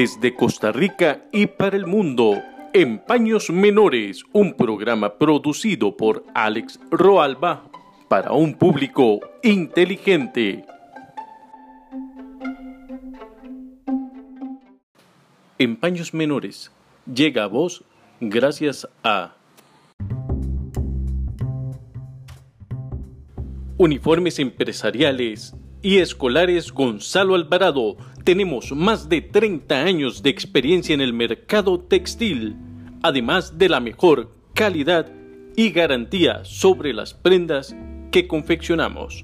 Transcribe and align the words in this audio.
Desde 0.00 0.32
Costa 0.32 0.70
Rica 0.70 1.24
y 1.32 1.46
para 1.46 1.76
el 1.76 1.84
mundo, 1.84 2.40
en 2.72 3.00
Paños 3.00 3.50
Menores, 3.50 4.22
un 4.32 4.54
programa 4.54 5.18
producido 5.18 5.96
por 5.96 6.24
Alex 6.34 6.78
Roalba 6.92 7.64
para 8.06 8.30
un 8.30 8.54
público 8.54 9.18
inteligente. 9.42 10.64
En 15.58 15.74
Paños 15.74 16.14
Menores 16.14 16.70
llega 17.12 17.42
a 17.42 17.48
vos 17.48 17.82
gracias 18.20 18.88
a 19.02 19.34
Uniformes 23.78 24.38
Empresariales 24.38 25.56
y 25.82 25.98
Escolares 25.98 26.72
Gonzalo 26.72 27.34
Alvarado. 27.34 27.96
Tenemos 28.24 28.72
más 28.72 29.08
de 29.08 29.20
30 29.20 29.82
años 29.82 30.22
de 30.22 30.30
experiencia 30.30 30.94
en 30.94 31.00
el 31.00 31.12
mercado 31.12 31.78
textil, 31.80 32.56
además 33.02 33.58
de 33.58 33.68
la 33.68 33.80
mejor 33.80 34.30
calidad 34.54 35.10
y 35.56 35.70
garantía 35.70 36.44
sobre 36.44 36.92
las 36.92 37.14
prendas 37.14 37.74
que 38.10 38.26
confeccionamos. 38.26 39.22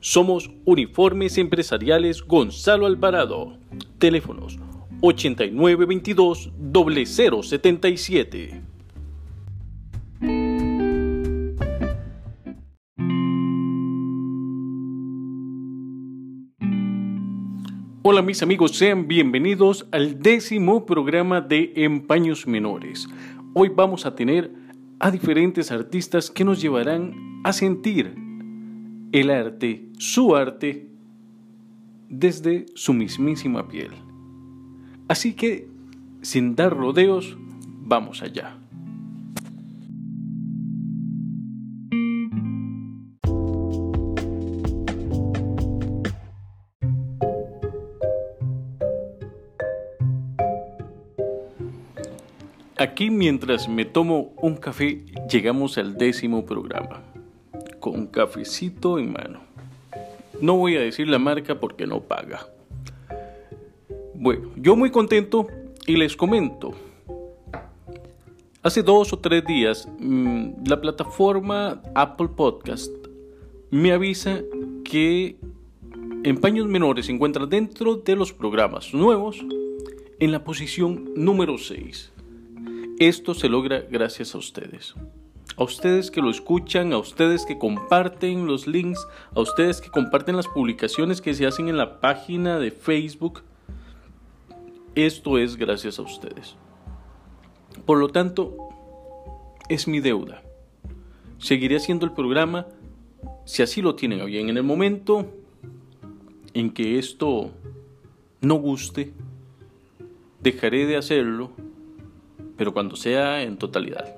Somos 0.00 0.50
Uniformes 0.64 1.38
Empresariales 1.38 2.22
Gonzalo 2.22 2.86
Alvarado. 2.86 3.58
Teléfonos 3.98 4.58
8922 5.00 6.50
0077. 6.72 8.67
Hola 18.10 18.22
mis 18.22 18.42
amigos, 18.42 18.74
sean 18.74 19.06
bienvenidos 19.06 19.86
al 19.92 20.22
décimo 20.22 20.86
programa 20.86 21.42
de 21.42 21.74
Empaños 21.76 22.46
Menores. 22.46 23.06
Hoy 23.52 23.68
vamos 23.68 24.06
a 24.06 24.14
tener 24.14 24.50
a 24.98 25.10
diferentes 25.10 25.70
artistas 25.70 26.30
que 26.30 26.42
nos 26.42 26.58
llevarán 26.58 27.42
a 27.44 27.52
sentir 27.52 28.14
el 29.12 29.28
arte, 29.28 29.90
su 29.98 30.34
arte, 30.34 30.88
desde 32.08 32.64
su 32.74 32.94
mismísima 32.94 33.68
piel. 33.68 33.90
Así 35.06 35.34
que, 35.34 35.68
sin 36.22 36.56
dar 36.56 36.74
rodeos, 36.74 37.36
vamos 37.82 38.22
allá. 38.22 38.57
Aquí 52.78 53.10
mientras 53.10 53.68
me 53.68 53.84
tomo 53.84 54.32
un 54.36 54.54
café 54.54 55.04
llegamos 55.28 55.78
al 55.78 55.98
décimo 55.98 56.46
programa, 56.46 57.02
con 57.80 58.06
cafecito 58.06 59.00
en 59.00 59.12
mano. 59.12 59.40
No 60.40 60.54
voy 60.54 60.76
a 60.76 60.80
decir 60.80 61.08
la 61.08 61.18
marca 61.18 61.58
porque 61.58 61.88
no 61.88 62.02
paga. 62.02 62.46
Bueno, 64.14 64.50
yo 64.54 64.76
muy 64.76 64.92
contento 64.92 65.48
y 65.88 65.96
les 65.96 66.16
comento. 66.16 66.72
Hace 68.62 68.84
dos 68.84 69.12
o 69.12 69.18
tres 69.18 69.44
días 69.44 69.88
mm, 69.98 70.64
la 70.64 70.80
plataforma 70.80 71.82
Apple 71.96 72.28
Podcast 72.28 72.92
me 73.72 73.90
avisa 73.90 74.38
que 74.84 75.36
en 76.22 76.38
paños 76.40 76.68
menores 76.68 77.06
se 77.06 77.12
encuentra 77.12 77.44
dentro 77.44 77.96
de 77.96 78.14
los 78.14 78.32
programas 78.32 78.94
nuevos 78.94 79.44
en 80.20 80.30
la 80.30 80.44
posición 80.44 81.10
número 81.16 81.58
6. 81.58 82.12
Esto 82.98 83.32
se 83.32 83.48
logra 83.48 83.84
gracias 83.88 84.34
a 84.34 84.38
ustedes. 84.38 84.96
A 85.56 85.62
ustedes 85.62 86.10
que 86.10 86.20
lo 86.20 86.30
escuchan, 86.30 86.92
a 86.92 86.98
ustedes 86.98 87.46
que 87.46 87.56
comparten 87.56 88.46
los 88.46 88.66
links, 88.66 89.06
a 89.36 89.40
ustedes 89.40 89.80
que 89.80 89.88
comparten 89.88 90.36
las 90.36 90.48
publicaciones 90.48 91.20
que 91.20 91.32
se 91.32 91.46
hacen 91.46 91.68
en 91.68 91.76
la 91.76 92.00
página 92.00 92.58
de 92.58 92.72
Facebook. 92.72 93.42
Esto 94.96 95.38
es 95.38 95.54
gracias 95.54 96.00
a 96.00 96.02
ustedes. 96.02 96.56
Por 97.86 97.98
lo 97.98 98.08
tanto, 98.08 98.56
es 99.68 99.86
mi 99.86 100.00
deuda. 100.00 100.42
Seguiré 101.38 101.76
haciendo 101.76 102.04
el 102.04 102.12
programa 102.12 102.66
si 103.44 103.62
así 103.62 103.80
lo 103.80 103.94
tienen 103.94 104.26
bien. 104.26 104.48
En 104.48 104.56
el 104.56 104.64
momento 104.64 105.24
en 106.52 106.70
que 106.70 106.98
esto 106.98 107.52
no 108.40 108.56
guste, 108.56 109.12
dejaré 110.40 110.86
de 110.86 110.96
hacerlo 110.96 111.52
pero 112.58 112.74
cuando 112.74 112.96
sea 112.96 113.42
en 113.42 113.56
totalidad. 113.56 114.16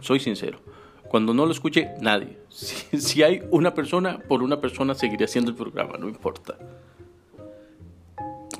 soy 0.00 0.20
sincero. 0.20 0.60
Cuando 1.08 1.34
no 1.34 1.44
lo 1.44 1.52
escuche 1.52 1.90
nadie. 2.00 2.38
Si, 2.48 3.22
hay 3.22 3.42
una 3.50 3.74
persona, 3.74 4.18
por 4.18 4.42
una 4.42 4.60
persona 4.60 4.94
seguiré 4.94 5.26
haciendo 5.26 5.50
el 5.50 5.56
programa, 5.56 5.98
no 5.98 6.08
importa. 6.08 6.56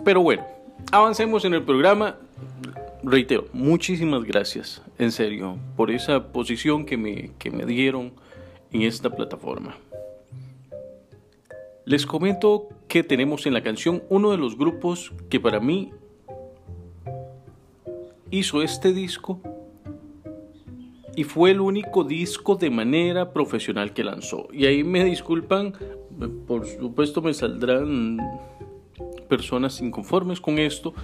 Pero 0.04 0.20
bueno, 0.20 0.44
avancemos 0.92 1.44
en 1.46 1.54
el 1.54 1.62
programa. 1.62 2.16
Reitero, 3.02 3.46
muchísimas 3.52 4.24
gracias, 4.24 4.82
en 4.98 5.12
serio, 5.12 5.56
por 5.76 5.90
esa 5.90 6.32
posición 6.32 6.84
que 6.84 6.96
me, 6.96 7.30
que 7.38 7.50
me 7.50 7.64
dieron 7.64 8.12
en 8.72 8.82
esta 8.82 9.08
plataforma. 9.08 9.76
Les 11.84 12.04
comento 12.04 12.68
que 12.88 13.04
tenemos 13.04 13.46
en 13.46 13.54
la 13.54 13.62
canción 13.62 14.02
uno 14.08 14.32
de 14.32 14.38
los 14.38 14.58
grupos 14.58 15.12
que 15.30 15.38
para 15.38 15.60
mí 15.60 15.92
hizo 18.30 18.62
este 18.62 18.92
disco 18.92 19.40
y 21.16 21.24
fue 21.24 21.50
el 21.50 21.60
único 21.60 22.04
disco 22.04 22.56
de 22.56 22.70
manera 22.70 23.32
profesional 23.32 23.94
que 23.94 24.04
lanzó. 24.04 24.48
Y 24.52 24.66
ahí 24.66 24.84
me 24.84 25.02
disculpan, 25.04 25.72
por 26.46 26.66
supuesto 26.66 27.22
me 27.22 27.32
saldrán 27.32 28.18
personas 29.28 29.80
inconformes 29.80 30.40
con 30.40 30.58
esto, 30.58 30.94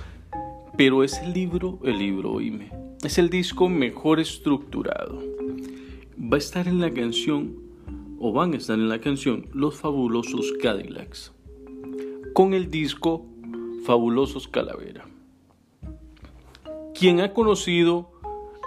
pero 0.77 1.03
es 1.03 1.19
el 1.19 1.33
libro, 1.33 1.79
el 1.83 1.99
libro, 1.99 2.33
oíme, 2.33 2.71
es 3.03 3.19
el 3.19 3.31
disco 3.31 3.69
mejor 3.69 4.21
estructurado. 4.21 5.19
Va 6.19 6.37
a 6.37 6.39
estar 6.39 6.69
en 6.69 6.81
la 6.81 6.91
canción, 6.91 7.57
o 8.19 8.33
van 8.33 8.53
a 8.53 8.57
estar 8.59 8.79
en 8.79 8.89
la 8.89 9.01
canción, 9.01 9.47
Los 9.53 9.77
Fabulosos 9.77 10.53
Cadillacs, 10.63 11.33
con 12.35 12.53
el 12.53 12.71
disco 12.71 13.27
Fabulosos 13.85 14.47
Calavera. 14.47 15.12
Quien 17.03 17.19
ha 17.19 17.35
conocido 17.35 18.13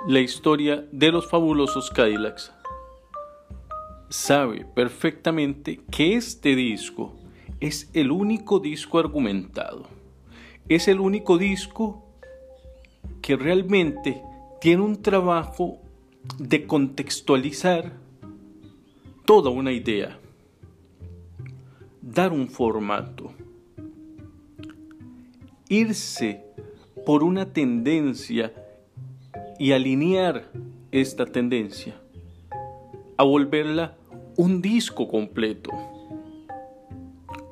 la 0.09 0.19
historia 0.19 0.85
de 0.91 1.09
los 1.09 1.29
fabulosos 1.29 1.89
Cadillacs 1.89 2.51
sabe 4.09 4.65
perfectamente 4.65 5.79
que 5.89 6.17
este 6.17 6.53
disco 6.53 7.15
es 7.61 7.89
el 7.93 8.11
único 8.11 8.59
disco 8.59 8.99
argumentado. 8.99 9.87
Es 10.67 10.89
el 10.89 10.99
único 10.99 11.37
disco 11.37 12.03
que 13.21 13.37
realmente 13.37 14.21
tiene 14.59 14.83
un 14.83 15.01
trabajo 15.01 15.77
de 16.37 16.67
contextualizar 16.67 17.93
toda 19.23 19.49
una 19.49 19.71
idea, 19.71 20.19
dar 22.01 22.33
un 22.33 22.49
formato, 22.49 23.31
irse 25.69 26.43
por 27.05 27.23
una 27.23 27.53
tendencia 27.53 28.51
y 29.59 29.71
alinear 29.71 30.49
esta 30.91 31.25
tendencia 31.25 31.95
a 33.17 33.23
volverla 33.23 33.95
un 34.37 34.61
disco 34.61 35.07
completo. 35.07 35.71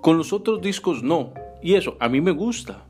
Con 0.02 0.18
los 0.18 0.34
otros 0.34 0.62
discos 0.62 1.04
no. 1.04 1.34
Y 1.62 1.76
eso, 1.76 1.96
a 2.00 2.10
mí 2.10 2.20
me 2.20 2.32
gusta. 2.32 2.86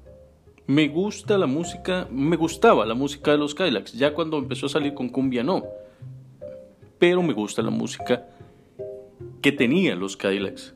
Me 0.66 0.88
gusta 0.88 1.38
la 1.38 1.46
música, 1.46 2.08
me 2.10 2.38
gustaba 2.38 2.86
la 2.86 2.96
música 2.96 3.32
de 3.32 3.38
los 3.38 3.54
Kylax. 3.54 3.94
Ya 3.94 4.14
cuando 4.14 4.38
empezó 4.38 4.66
a 4.66 4.70
salir 4.70 4.94
con 4.94 5.10
cumbia 5.10 5.44
no. 5.44 5.64
Pero 6.98 7.22
me 7.22 7.34
gusta 7.34 7.62
la 7.62 7.70
música 7.70 8.26
que 9.42 9.52
tenían 9.52 10.00
los 10.00 10.18
Kylax. 10.18 10.74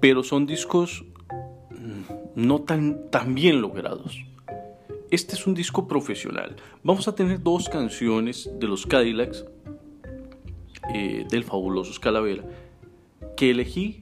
Pero 0.00 0.22
son 0.22 0.46
discos 0.46 1.04
no 2.38 2.60
tan, 2.60 3.10
tan 3.10 3.34
bien 3.34 3.60
logrados. 3.60 4.24
Este 5.10 5.34
es 5.34 5.46
un 5.48 5.54
disco 5.54 5.88
profesional. 5.88 6.54
Vamos 6.84 7.08
a 7.08 7.14
tener 7.16 7.42
dos 7.42 7.68
canciones 7.68 8.48
de 8.60 8.68
los 8.68 8.86
Cadillacs 8.86 9.44
eh, 10.94 11.26
del 11.28 11.42
fabuloso 11.42 12.00
Calavera 12.00 12.44
que 13.36 13.50
elegí 13.50 13.98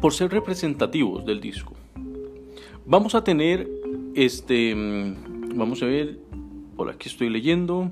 por 0.00 0.12
ser 0.12 0.32
representativos 0.32 1.24
del 1.24 1.40
disco. 1.40 1.74
Vamos 2.84 3.14
a 3.14 3.22
tener 3.22 3.70
este, 4.16 4.74
mm, 4.74 5.56
vamos 5.56 5.84
a 5.84 5.86
ver, 5.86 6.18
por 6.76 6.90
aquí 6.90 7.08
estoy 7.08 7.30
leyendo, 7.30 7.90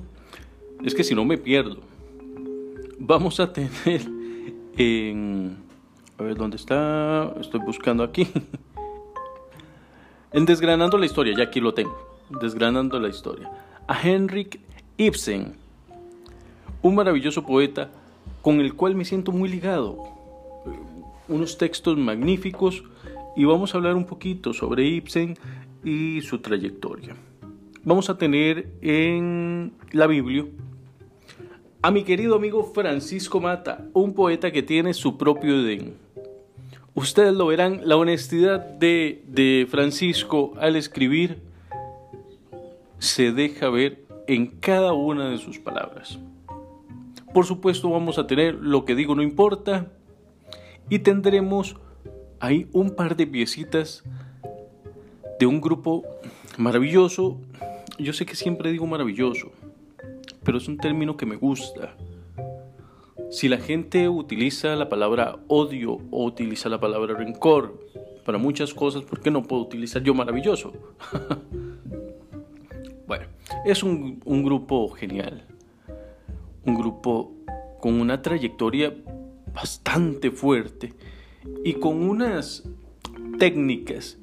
es 0.83 0.97
que 0.97 1.05
si 1.05 1.15
no 1.15 1.25
me 1.25 1.39
pierdo. 1.39 1.79
Vamos 2.99 3.39
a 3.39 3.53
tener 3.53 4.03
en, 4.77 5.59
a 6.19 6.25
ver 6.25 6.35
dónde 6.35 6.57
está, 6.57 7.33
estoy 7.41 7.61
buscando 7.61 8.03
aquí. 8.03 8.27
en 10.33 10.47
Desgranando 10.47 10.99
la 10.99 11.07
historia, 11.07 11.35
ya 11.37 11.45
aquí 11.45 11.61
lo 11.61 11.75
tengo, 11.75 11.97
Desgranando 12.41 12.99
la 12.99 13.09
historia, 13.09 13.51
a 13.87 14.01
Henrik 14.01 14.61
Ibsen, 14.97 15.55
un 16.83 16.95
maravilloso 16.95 17.45
poeta 17.45 17.91
con 18.41 18.61
el 18.61 18.75
cual 18.75 18.95
me 18.95 19.05
siento 19.05 19.33
muy 19.33 19.49
ligado. 19.49 19.97
Unos 21.29 21.57
textos 21.57 21.97
magníficos 21.97 22.83
y 23.37 23.45
vamos 23.45 23.75
a 23.75 23.79
hablar 23.79 23.95
un 23.95 24.05
poquito 24.05 24.53
sobre 24.53 24.85
Ibsen 24.85 25.39
y 25.85 26.21
su 26.23 26.41
trayectoria. 26.41 27.17
Vamos 27.85 28.11
a 28.11 28.19
tener 28.19 28.69
en 28.81 29.73
la 29.93 30.07
Biblia 30.07 30.45
a 31.81 31.91
mi 31.91 32.05
querido 32.05 32.37
amigo 32.37 32.71
Francisco 32.73 33.41
Mata, 33.41 33.89
un 33.93 34.15
poeta 34.15 34.53
que 34.53 34.63
tiene 34.63 34.95
su 34.95 35.19
propio 35.19 35.61
Edén. 35.61 35.95
Ustedes 36.95 37.33
lo 37.35 37.47
verán, 37.47 37.81
la 37.85 37.97
honestidad 37.97 38.61
de, 38.61 39.23
de 39.27 39.67
Francisco 39.71 40.53
al 40.59 40.77
escribir 40.77 41.39
se 42.99 43.33
deja 43.33 43.71
ver 43.71 44.05
en 44.27 44.47
cada 44.47 44.93
una 44.93 45.31
de 45.31 45.39
sus 45.39 45.59
palabras. 45.59 46.19
Por 47.33 47.47
supuesto 47.47 47.89
vamos 47.89 48.19
a 48.19 48.27
tener 48.27 48.55
lo 48.55 48.85
que 48.85 48.95
digo 48.95 49.15
no 49.15 49.23
importa 49.23 49.91
y 50.91 50.99
tendremos 50.99 51.77
ahí 52.41 52.69
un 52.73 52.91
par 52.91 53.17
de 53.17 53.27
piecitas 53.27 54.03
de 55.41 55.47
un 55.47 55.61
grupo 55.61 56.05
maravilloso. 56.59 57.41
Yo 57.99 58.13
sé 58.13 58.27
que 58.27 58.37
siempre 58.37 58.71
digo 58.71 58.87
maravilloso, 58.87 59.51
pero 60.45 60.59
es 60.59 60.69
un 60.69 60.77
término 60.77 61.17
que 61.17 61.25
me 61.25 61.37
gusta. 61.37 61.97
Si 63.33 63.49
la 63.49 63.57
gente 63.57 64.11
utiliza 64.11 64.77
la 64.77 64.91
palabra 64.91 65.39
odio 65.49 65.99
o 66.11 66.27
utiliza 66.27 66.69
la 66.69 66.79
palabra 66.79 67.15
rencor 67.15 67.81
para 68.27 68.37
muchas 68.37 68.75
cosas, 68.75 69.05
¿por 69.05 69.21
qué 69.21 69.31
no 69.31 69.43
puedo 69.43 69.63
utilizar 69.63 70.03
yo 70.03 70.13
maravilloso? 70.13 70.75
bueno, 73.07 73.25
es 73.65 73.83
un, 73.83 74.21
grupo 74.45 74.91
genial. 74.91 75.47
Un 76.67 76.75
grupo 76.75 77.33
con 77.81 77.99
una 78.03 78.21
trayectoria 78.21 78.95
bastante 79.55 80.31
fuerte 80.31 80.93
y 81.65 81.73
con 81.73 82.07
unas 82.07 82.69
técnicas 83.39 84.19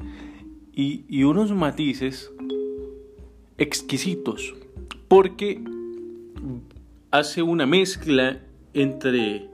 y 0.71 1.23
unos 1.23 1.51
matices 1.51 2.31
exquisitos, 3.57 4.53
porque 5.07 5.59
hace 7.09 7.41
una 7.41 7.65
mezcla 7.65 8.43
entre 8.73 9.49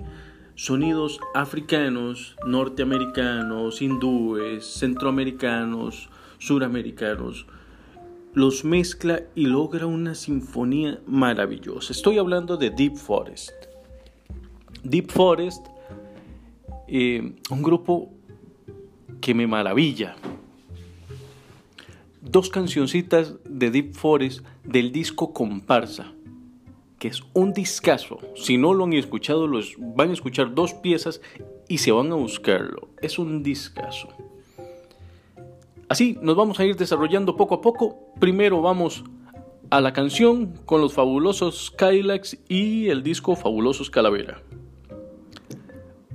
sonidos 0.55 1.19
africanos, 1.33 2.35
norteamericanos, 2.45 3.81
hindúes, 3.81 4.65
centroamericanos, 4.65 6.09
suramericanos, 6.37 7.45
los 8.33 8.65
mezcla 8.65 9.21
y 9.33 9.45
logra 9.45 9.85
una 9.85 10.15
sinfonía 10.15 10.99
maravillosa. 11.05 11.93
Estoy 11.93 12.17
hablando 12.17 12.57
de 12.57 12.69
Deep 12.69 12.97
Forest. 12.97 13.51
Deep 14.83 15.09
Forest, 15.09 15.65
eh, 16.87 17.35
un 17.49 17.63
grupo 17.63 18.11
que 19.21 19.33
me 19.33 19.47
maravilla. 19.47 20.15
Dos 22.21 22.49
cancioncitas 22.49 23.35
de 23.45 23.71
Deep 23.71 23.93
Forest 23.93 24.45
del 24.63 24.91
disco 24.91 25.33
Comparsa, 25.33 26.13
es 27.07 27.23
un 27.33 27.53
discazo. 27.53 28.19
Si 28.35 28.57
no 28.57 28.73
lo 28.73 28.85
han 28.85 28.93
escuchado, 28.93 29.47
los, 29.47 29.75
van 29.77 30.09
a 30.09 30.13
escuchar 30.13 30.53
dos 30.53 30.73
piezas 30.73 31.21
y 31.67 31.79
se 31.79 31.91
van 31.91 32.11
a 32.11 32.15
buscarlo. 32.15 32.89
Es 33.01 33.19
un 33.19 33.43
discazo. 33.43 34.09
Así 35.87 36.17
nos 36.21 36.35
vamos 36.35 36.59
a 36.59 36.65
ir 36.65 36.75
desarrollando 36.75 37.35
poco 37.35 37.55
a 37.55 37.61
poco. 37.61 38.13
Primero 38.19 38.61
vamos 38.61 39.03
a 39.69 39.81
la 39.81 39.93
canción 39.93 40.53
con 40.65 40.81
los 40.81 40.93
fabulosos 40.93 41.67
Skylax 41.67 42.37
y 42.47 42.89
el 42.89 43.03
disco 43.03 43.35
Fabulosos 43.35 43.89
Calavera. 43.89 44.41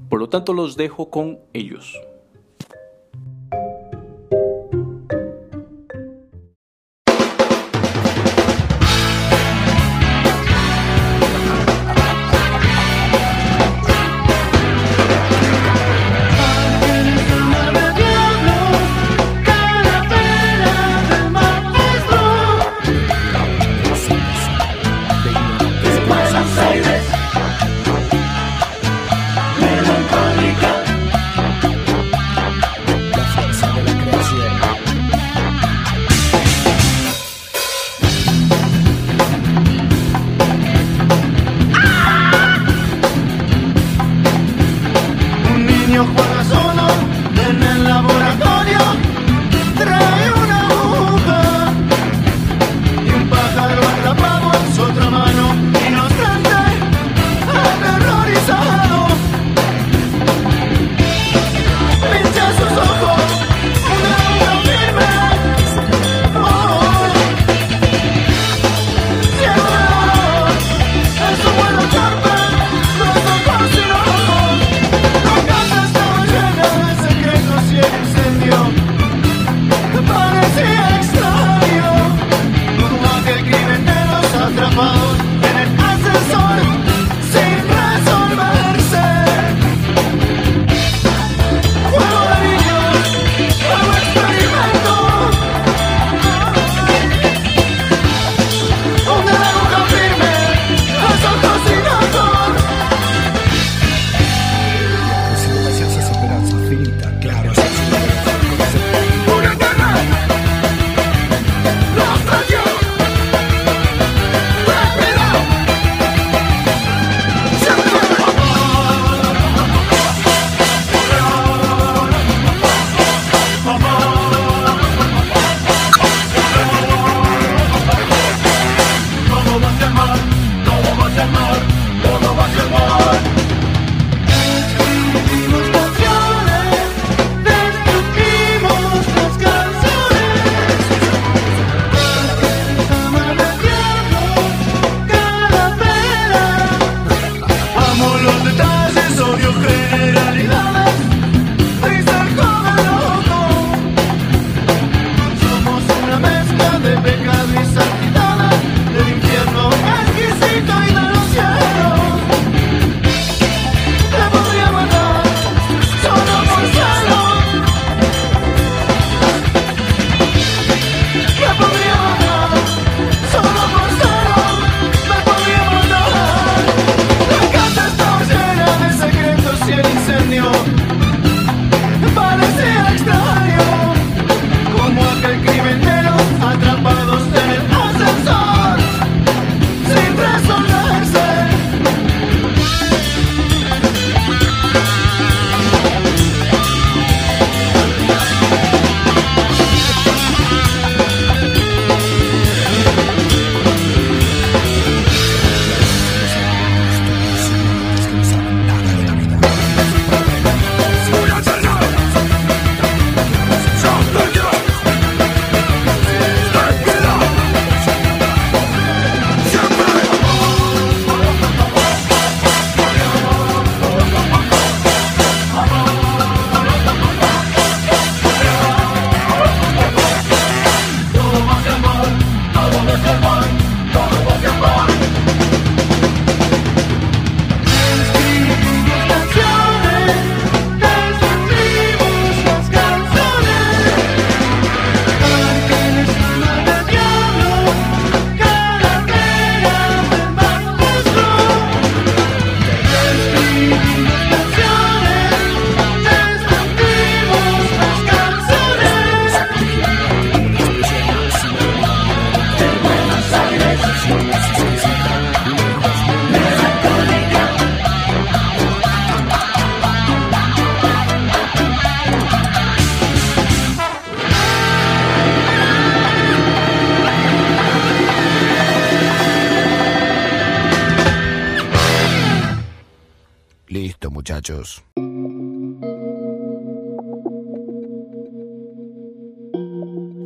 Por 0.09 0.19
lo 0.19 0.29
tanto, 0.29 0.53
los 0.53 0.77
dejo 0.77 1.11
con 1.11 1.39
ellos. 1.53 1.97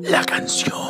La 0.02 0.24
canción. 0.24 0.83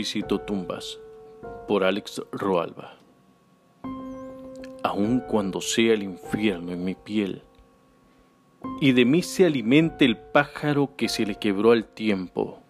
Visito 0.00 0.40
tumbas 0.40 0.98
por 1.68 1.84
Alex 1.84 2.22
Roalba. 2.32 2.96
Aun 4.82 5.20
cuando 5.20 5.60
sea 5.60 5.92
el 5.92 6.02
infierno 6.02 6.72
en 6.72 6.82
mi 6.82 6.94
piel 6.94 7.42
y 8.80 8.92
de 8.92 9.04
mí 9.04 9.20
se 9.20 9.44
alimente 9.44 10.06
el 10.06 10.16
pájaro 10.16 10.96
que 10.96 11.10
se 11.10 11.26
le 11.26 11.34
quebró 11.34 11.72
al 11.72 11.84
tiempo, 11.84 12.62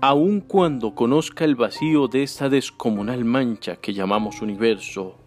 aun 0.00 0.40
cuando 0.40 0.94
conozca 0.94 1.44
el 1.44 1.56
vacío 1.56 2.08
de 2.08 2.22
esta 2.22 2.48
descomunal 2.48 3.26
mancha 3.26 3.76
que 3.76 3.92
llamamos 3.92 4.40
universo, 4.40 5.18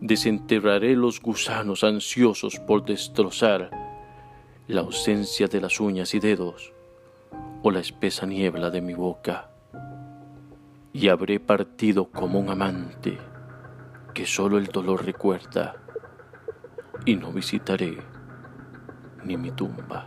Desenterraré 0.00 0.94
los 0.94 1.20
gusanos 1.20 1.84
ansiosos 1.84 2.58
por 2.60 2.84
destrozar 2.86 3.70
la 4.66 4.80
ausencia 4.80 5.46
de 5.46 5.60
las 5.60 5.78
uñas 5.78 6.14
y 6.14 6.20
dedos 6.20 6.72
o 7.62 7.70
la 7.70 7.80
espesa 7.80 8.26
niebla 8.26 8.70
de 8.70 8.80
mi 8.80 8.94
boca. 8.94 9.50
Y 10.92 11.08
habré 11.08 11.40
partido 11.40 12.10
como 12.10 12.40
un 12.40 12.50
amante 12.50 13.18
que 14.14 14.26
solo 14.26 14.58
el 14.58 14.66
dolor 14.66 15.04
recuerda 15.04 15.76
y 17.04 17.16
no 17.16 17.32
visitaré 17.32 17.98
ni 19.24 19.36
mi 19.36 19.50
tumba. 19.50 20.06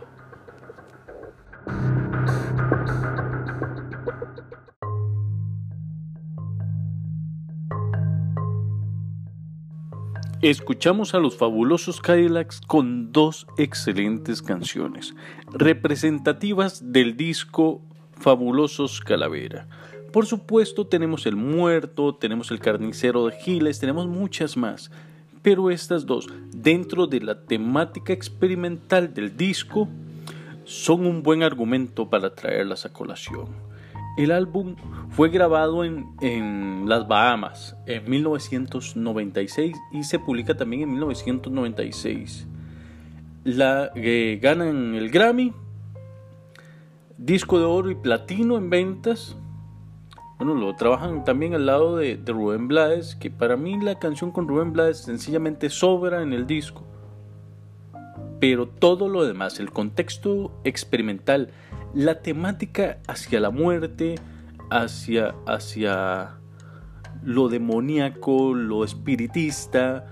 Escuchamos 10.44 11.14
a 11.14 11.20
los 11.20 11.38
fabulosos 11.38 12.02
Cadillacs 12.02 12.60
con 12.60 13.12
dos 13.12 13.46
excelentes 13.56 14.42
canciones, 14.42 15.14
representativas 15.50 16.92
del 16.92 17.16
disco 17.16 17.80
Fabulosos 18.12 19.00
Calavera. 19.00 19.66
Por 20.12 20.26
supuesto 20.26 20.86
tenemos 20.86 21.24
El 21.24 21.36
Muerto, 21.36 22.14
tenemos 22.14 22.50
El 22.50 22.60
Carnicero 22.60 23.24
de 23.24 23.32
Giles, 23.40 23.80
tenemos 23.80 24.06
muchas 24.06 24.58
más, 24.58 24.90
pero 25.40 25.70
estas 25.70 26.04
dos, 26.04 26.26
dentro 26.54 27.06
de 27.06 27.22
la 27.22 27.40
temática 27.46 28.12
experimental 28.12 29.14
del 29.14 29.38
disco, 29.38 29.88
son 30.64 31.06
un 31.06 31.22
buen 31.22 31.42
argumento 31.42 32.10
para 32.10 32.34
traerlas 32.34 32.84
a 32.84 32.92
colación. 32.92 33.63
El 34.16 34.30
álbum 34.30 34.76
fue 35.10 35.28
grabado 35.28 35.84
en, 35.84 36.88
las 36.88 37.08
Bahamas 37.08 37.76
en 37.86 38.08
1996 38.08 39.76
y 39.90 40.04
se 40.04 40.20
publica 40.20 40.56
también 40.56 40.82
en 40.82 40.90
1996. 40.92 42.46
La, 43.42 43.90
eh, 43.96 44.38
ganan 44.40 44.94
el 44.94 45.10
Grammy, 45.10 45.52
disco 47.18 47.58
de 47.58 47.64
oro 47.64 47.90
y 47.90 47.96
platino 47.96 48.56
en 48.56 48.70
ventas. 48.70 49.36
Bueno, 50.38 50.54
lo 50.54 50.76
trabajan 50.76 51.24
también 51.24 51.54
al 51.54 51.66
lado 51.66 51.96
de, 51.96 52.16
de 52.16 52.32
Rubén 52.32 52.68
Blades, 52.68 53.16
que 53.16 53.30
para 53.30 53.56
mí 53.56 53.80
la 53.80 53.98
canción 53.98 54.30
con 54.30 54.46
Rubén 54.46 54.72
Blades 54.72 54.98
sencillamente 54.98 55.70
sobra 55.70 56.22
en 56.22 56.32
el 56.32 56.46
disco. 56.46 56.84
Pero 58.38 58.68
todo 58.68 59.08
lo 59.08 59.24
demás, 59.24 59.58
el 59.58 59.72
contexto 59.72 60.52
experimental, 60.62 61.50
la 61.94 62.20
temática 62.20 62.98
hacia 63.06 63.40
la 63.40 63.50
muerte, 63.50 64.16
hacia, 64.70 65.34
hacia 65.46 66.38
lo 67.22 67.48
demoníaco, 67.48 68.52
lo 68.54 68.84
espiritista, 68.84 70.06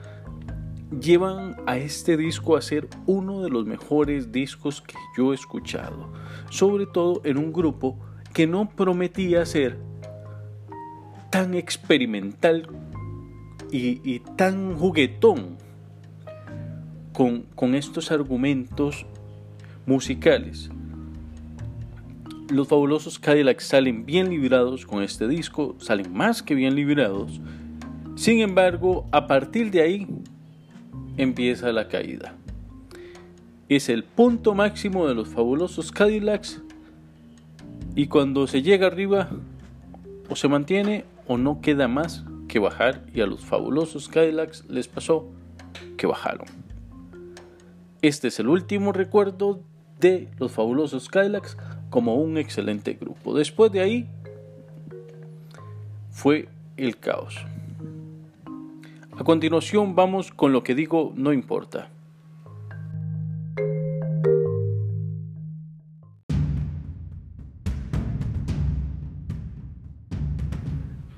llevan 1.01 1.57
a 1.67 1.77
este 1.79 2.17
disco 2.17 2.57
a 2.57 2.63
ser 2.63 2.89
uno 3.07 3.43
de 3.43 3.51
los 3.51 3.67
mejores 3.67 4.31
discos 4.31 4.81
que 4.81 4.95
yo 5.17 5.33
he 5.33 5.35
escuchado. 5.35 6.13
Sobre 6.51 6.87
todo 6.87 7.21
en 7.25 7.39
un 7.39 7.53
grupo 7.53 7.99
que 8.33 8.47
no 8.47 8.69
prometía 8.69 9.45
ser 9.45 9.79
tan 11.31 11.55
experimental 11.55 12.69
y, 13.71 14.21
tan 14.37 14.77
juguetón 14.77 15.57
con, 17.15 17.43
con 17.55 17.75
estos 17.75 18.13
argumentos 18.13 19.07
musicales. 19.87 20.71
Los 22.53 22.69
fabulosos 22.69 23.19
Cadillacs 23.19 23.65
salen 23.65 24.05
bien 24.05 24.29
librados 24.29 24.85
con 24.85 25.03
este 25.03 25.27
disco, 25.27 25.75
salen 25.79 26.13
más 26.13 26.43
que 26.43 26.55
bien 26.55 26.75
librados. 26.75 27.41
Sin 28.15 28.41
embargo, 28.41 29.07
a 29.11 29.27
partir 29.27 29.71
de 29.71 29.81
ahí 29.81 30.07
empieza 31.17 31.73
la 31.73 31.89
caída. 31.89 32.35
Es 33.71 33.89
el 33.89 34.05
punto 34.05 34.55
máximo 34.55 35.09
de 35.09 35.15
los 35.15 35.29
fabulosos 35.29 35.91
Cadillacs 35.93 36.61
y 37.95 38.09
cuando 38.09 38.47
se 38.47 38.61
llega 38.61 38.89
arriba 38.89 39.31
o 40.29 40.37
se 40.37 40.49
mantiene 40.49 41.07
o 41.27 41.39
no 41.39 41.63
queda 41.63 41.89
más 41.89 42.27
que 42.49 42.59
bajar 42.59 43.07
y 43.15 43.23
a 43.23 43.27
los 43.27 43.41
fabulosos 43.41 44.11
Cadillacs 44.11 44.67
les 44.69 44.89
pasó 44.89 45.27
que 45.97 46.07
bajaron. 46.07 46.49
Este 48.03 48.29
es 48.29 48.39
el 48.41 48.49
último 48.49 48.93
recuerdo 48.93 49.63
de 49.99 50.29
los 50.39 50.53
fabulosos 50.53 51.09
Cadillacs 51.09 51.57
como 51.93 52.15
un 52.15 52.39
excelente 52.39 52.95
grupo. 52.95 53.35
Después 53.35 53.71
de 53.71 53.81
ahí 53.81 54.09
fue 56.11 56.49
el 56.79 56.97
caos. 56.97 57.45
A 59.15 59.23
continuación 59.25 59.95
vamos 59.95 60.33
con 60.33 60.55
lo 60.55 60.65
que 60.65 60.75
digo 60.75 61.13
no 61.15 61.35
importa. 61.35 61.91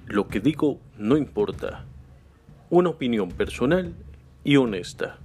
Lo 0.08 0.26
que 0.26 0.40
digo 0.40 0.80
no 0.98 1.16
importa. 1.16 1.84
Una 2.68 2.90
opinión 2.90 3.30
personal 3.30 3.94
y 4.42 4.56
honesta. 4.56 5.18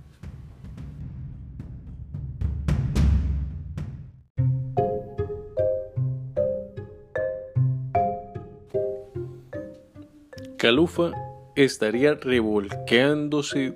Calufa 10.70 11.14
estaría 11.56 12.14
revolcándose 12.14 13.74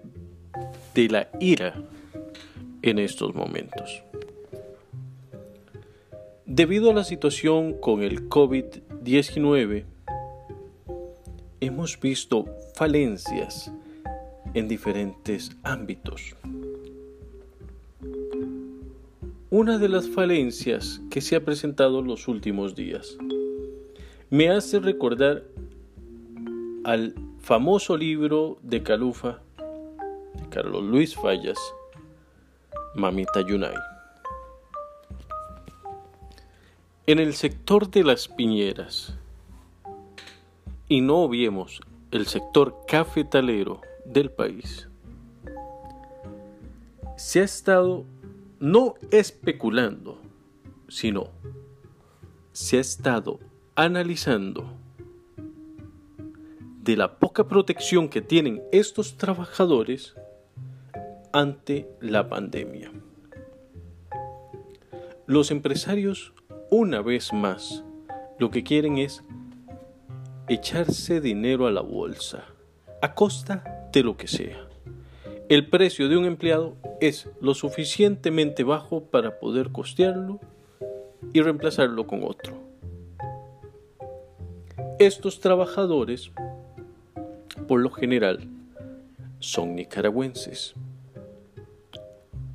de 0.93 1.09
la 1.09 1.27
ira 1.39 1.73
en 2.83 2.99
estos 2.99 3.33
momentos. 3.33 4.03
Debido 6.45 6.91
a 6.91 6.93
la 6.93 7.03
situación 7.03 7.73
con 7.79 8.03
el 8.03 8.29
COVID-19, 8.29 9.85
hemos 11.61 11.99
visto 11.99 12.45
falencias 12.75 13.71
en 14.53 14.67
diferentes 14.67 15.49
ámbitos. 15.63 16.35
Una 19.49 19.79
de 19.79 19.89
las 19.89 20.07
falencias 20.07 21.01
que 21.09 21.21
se 21.21 21.35
ha 21.37 21.43
presentado 21.43 22.01
en 22.01 22.05
los 22.05 22.27
últimos 22.27 22.75
días 22.75 23.17
me 24.29 24.49
hace 24.49 24.79
recordar 24.79 25.52
al 26.83 27.15
famoso 27.39 27.95
libro 27.95 28.57
de 28.61 28.83
Calufa 28.83 29.39
de 30.33 30.49
Carlos 30.49 30.83
Luis 30.83 31.15
Fallas, 31.15 31.57
Mamita 32.95 33.41
Yunay. 33.41 33.75
En 37.07 37.19
el 37.19 37.33
sector 37.33 37.89
de 37.89 38.03
las 38.03 38.27
piñeras, 38.27 39.17
y 40.89 41.01
no 41.01 41.19
obviemos 41.19 41.81
el 42.11 42.27
sector 42.27 42.81
cafetalero 42.87 43.81
del 44.05 44.29
país, 44.29 44.89
se 47.15 47.41
ha 47.41 47.43
estado 47.43 48.03
no 48.59 48.95
especulando, 49.11 50.17
sino 50.89 51.27
se 52.51 52.77
ha 52.77 52.81
estado 52.81 53.39
analizando 53.75 54.82
de 56.83 56.97
la 56.97 57.17
poca 57.17 57.47
protección 57.47 58.09
que 58.09 58.21
tienen 58.21 58.61
estos 58.73 59.15
trabajadores 59.15 60.15
ante 61.31 61.87
la 62.01 62.27
pandemia. 62.27 62.91
Los 65.25 65.49
empresarios, 65.49 66.33
una 66.69 67.01
vez 67.01 67.31
más, 67.31 67.85
lo 68.37 68.51
que 68.51 68.65
quieren 68.65 68.97
es 68.97 69.23
echarse 70.49 71.21
dinero 71.21 71.67
a 71.67 71.71
la 71.71 71.79
bolsa, 71.79 72.43
a 73.01 73.15
costa 73.15 73.87
de 73.93 74.03
lo 74.03 74.17
que 74.17 74.27
sea. 74.27 74.67
El 75.47 75.69
precio 75.69 76.09
de 76.09 76.17
un 76.17 76.25
empleado 76.25 76.75
es 76.99 77.29
lo 77.39 77.53
suficientemente 77.53 78.65
bajo 78.65 79.05
para 79.05 79.39
poder 79.39 79.71
costearlo 79.71 80.41
y 81.31 81.39
reemplazarlo 81.39 82.07
con 82.07 82.25
otro. 82.25 82.61
Estos 84.99 85.39
trabajadores 85.39 86.31
por 87.73 87.81
lo 87.81 87.89
general, 87.89 88.47
son 89.39 89.73
nicaragüenses. 89.73 90.75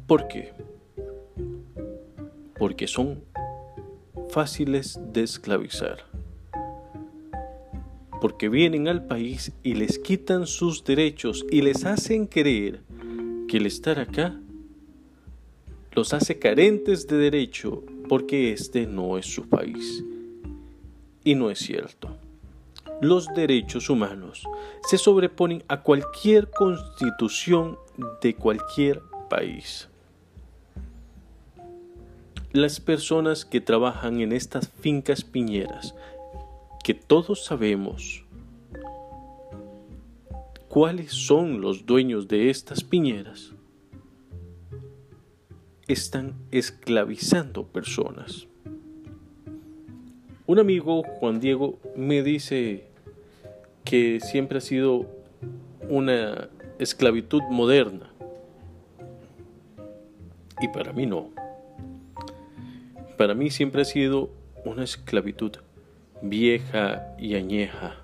¿Por 0.06 0.28
qué? 0.28 0.52
Porque 2.56 2.86
son 2.86 3.24
fáciles 4.28 4.96
de 5.12 5.24
esclavizar. 5.24 6.04
Porque 8.20 8.48
vienen 8.48 8.86
al 8.86 9.06
país 9.08 9.50
y 9.64 9.74
les 9.74 9.98
quitan 9.98 10.46
sus 10.46 10.84
derechos 10.84 11.44
y 11.50 11.62
les 11.62 11.84
hacen 11.84 12.28
creer 12.28 12.82
que 13.48 13.56
el 13.56 13.66
estar 13.66 13.98
acá 13.98 14.40
los 15.96 16.14
hace 16.14 16.38
carentes 16.38 17.08
de 17.08 17.16
derecho 17.16 17.82
porque 18.08 18.52
este 18.52 18.86
no 18.86 19.18
es 19.18 19.26
su 19.26 19.48
país. 19.48 20.04
Y 21.24 21.34
no 21.34 21.50
es 21.50 21.58
cierto. 21.58 22.16
Los 23.00 23.28
derechos 23.34 23.90
humanos 23.90 24.44
se 24.88 24.98
sobreponen 24.98 25.62
a 25.68 25.82
cualquier 25.82 26.50
constitución 26.50 27.78
de 28.20 28.34
cualquier 28.34 29.00
país. 29.30 29.88
Las 32.52 32.80
personas 32.80 33.44
que 33.44 33.60
trabajan 33.60 34.20
en 34.20 34.32
estas 34.32 34.68
fincas 34.68 35.22
piñeras, 35.22 35.94
que 36.82 36.94
todos 36.94 37.44
sabemos 37.44 38.24
cuáles 40.68 41.12
son 41.12 41.60
los 41.60 41.86
dueños 41.86 42.26
de 42.26 42.50
estas 42.50 42.82
piñeras, 42.82 43.52
están 45.86 46.34
esclavizando 46.50 47.66
personas. 47.66 48.46
Un 50.46 50.58
amigo, 50.58 51.02
Juan 51.02 51.40
Diego, 51.40 51.78
me 51.94 52.22
dice 52.22 52.87
que 53.88 54.20
siempre 54.20 54.58
ha 54.58 54.60
sido 54.60 55.06
una 55.88 56.50
esclavitud 56.78 57.40
moderna. 57.50 58.12
Y 60.60 60.68
para 60.68 60.92
mí 60.92 61.06
no. 61.06 61.30
Para 63.16 63.32
mí 63.32 63.48
siempre 63.48 63.80
ha 63.80 63.84
sido 63.86 64.28
una 64.66 64.84
esclavitud 64.84 65.52
vieja 66.20 67.14
y 67.18 67.34
añeja, 67.34 67.96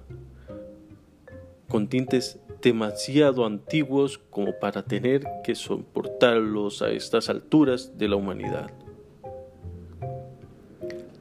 con 1.68 1.88
tintes 1.88 2.38
demasiado 2.62 3.44
antiguos 3.44 4.16
como 4.30 4.58
para 4.58 4.84
tener 4.84 5.22
que 5.44 5.54
soportarlos 5.54 6.80
a 6.80 6.92
estas 6.92 7.28
alturas 7.28 7.98
de 7.98 8.08
la 8.08 8.16
humanidad. 8.16 8.70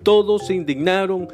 Todos 0.04 0.48
se 0.48 0.54
indignaron, 0.54 1.28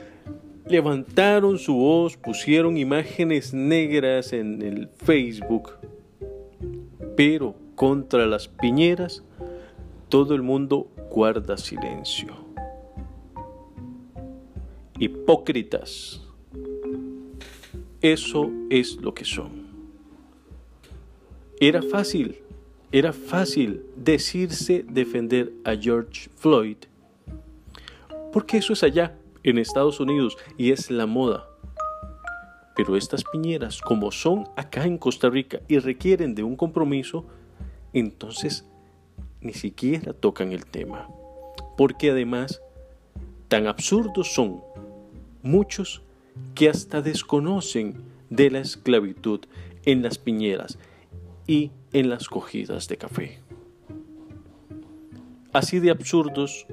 levantaron 0.69 1.57
su 1.57 1.73
voz, 1.75 2.15
pusieron 2.15 2.77
imágenes 2.77 3.53
negras 3.53 4.33
en 4.33 4.61
el 4.61 4.87
Facebook, 4.87 5.71
pero 7.17 7.55
contra 7.75 8.27
las 8.27 8.47
piñeras 8.47 9.23
todo 10.09 10.35
el 10.35 10.41
mundo 10.41 10.87
guarda 11.09 11.57
silencio. 11.57 12.35
Hipócritas. 14.99 16.21
Eso 18.01 18.49
es 18.69 18.95
lo 18.97 19.13
que 19.13 19.25
son. 19.25 19.67
Era 21.59 21.81
fácil, 21.81 22.37
era 22.91 23.11
fácil 23.11 23.83
decirse 23.95 24.85
defender 24.87 25.51
a 25.65 25.75
George 25.75 26.29
Floyd, 26.35 26.77
porque 28.31 28.57
eso 28.57 28.73
es 28.73 28.83
allá, 28.83 29.18
en 29.43 29.57
Estados 29.57 29.99
Unidos, 29.99 30.37
y 30.57 30.71
es 30.71 30.91
la 30.91 31.05
moda. 31.05 31.47
Pero 32.75 32.95
estas 32.95 33.23
piñeras, 33.23 33.81
como 33.81 34.11
son 34.11 34.47
acá 34.55 34.85
en 34.85 34.97
Costa 34.97 35.29
Rica 35.29 35.59
y 35.67 35.79
requieren 35.79 36.35
de 36.35 36.43
un 36.43 36.55
compromiso, 36.55 37.25
entonces 37.93 38.65
ni 39.41 39.53
siquiera 39.53 40.13
tocan 40.13 40.51
el 40.51 40.65
tema. 40.65 41.07
Porque 41.77 42.11
además, 42.11 42.61
tan 43.47 43.67
absurdos 43.67 44.33
son 44.33 44.61
muchos 45.41 46.01
que 46.55 46.69
hasta 46.69 47.01
desconocen 47.01 48.01
de 48.29 48.51
la 48.51 48.59
esclavitud 48.59 49.41
en 49.85 50.01
las 50.01 50.17
piñeras 50.17 50.77
y 51.47 51.71
en 51.93 52.09
las 52.09 52.27
cogidas 52.27 52.87
de 52.87 52.97
café. 52.97 53.39
Así 55.51 55.79
de 55.79 55.89
absurdos 55.89 56.67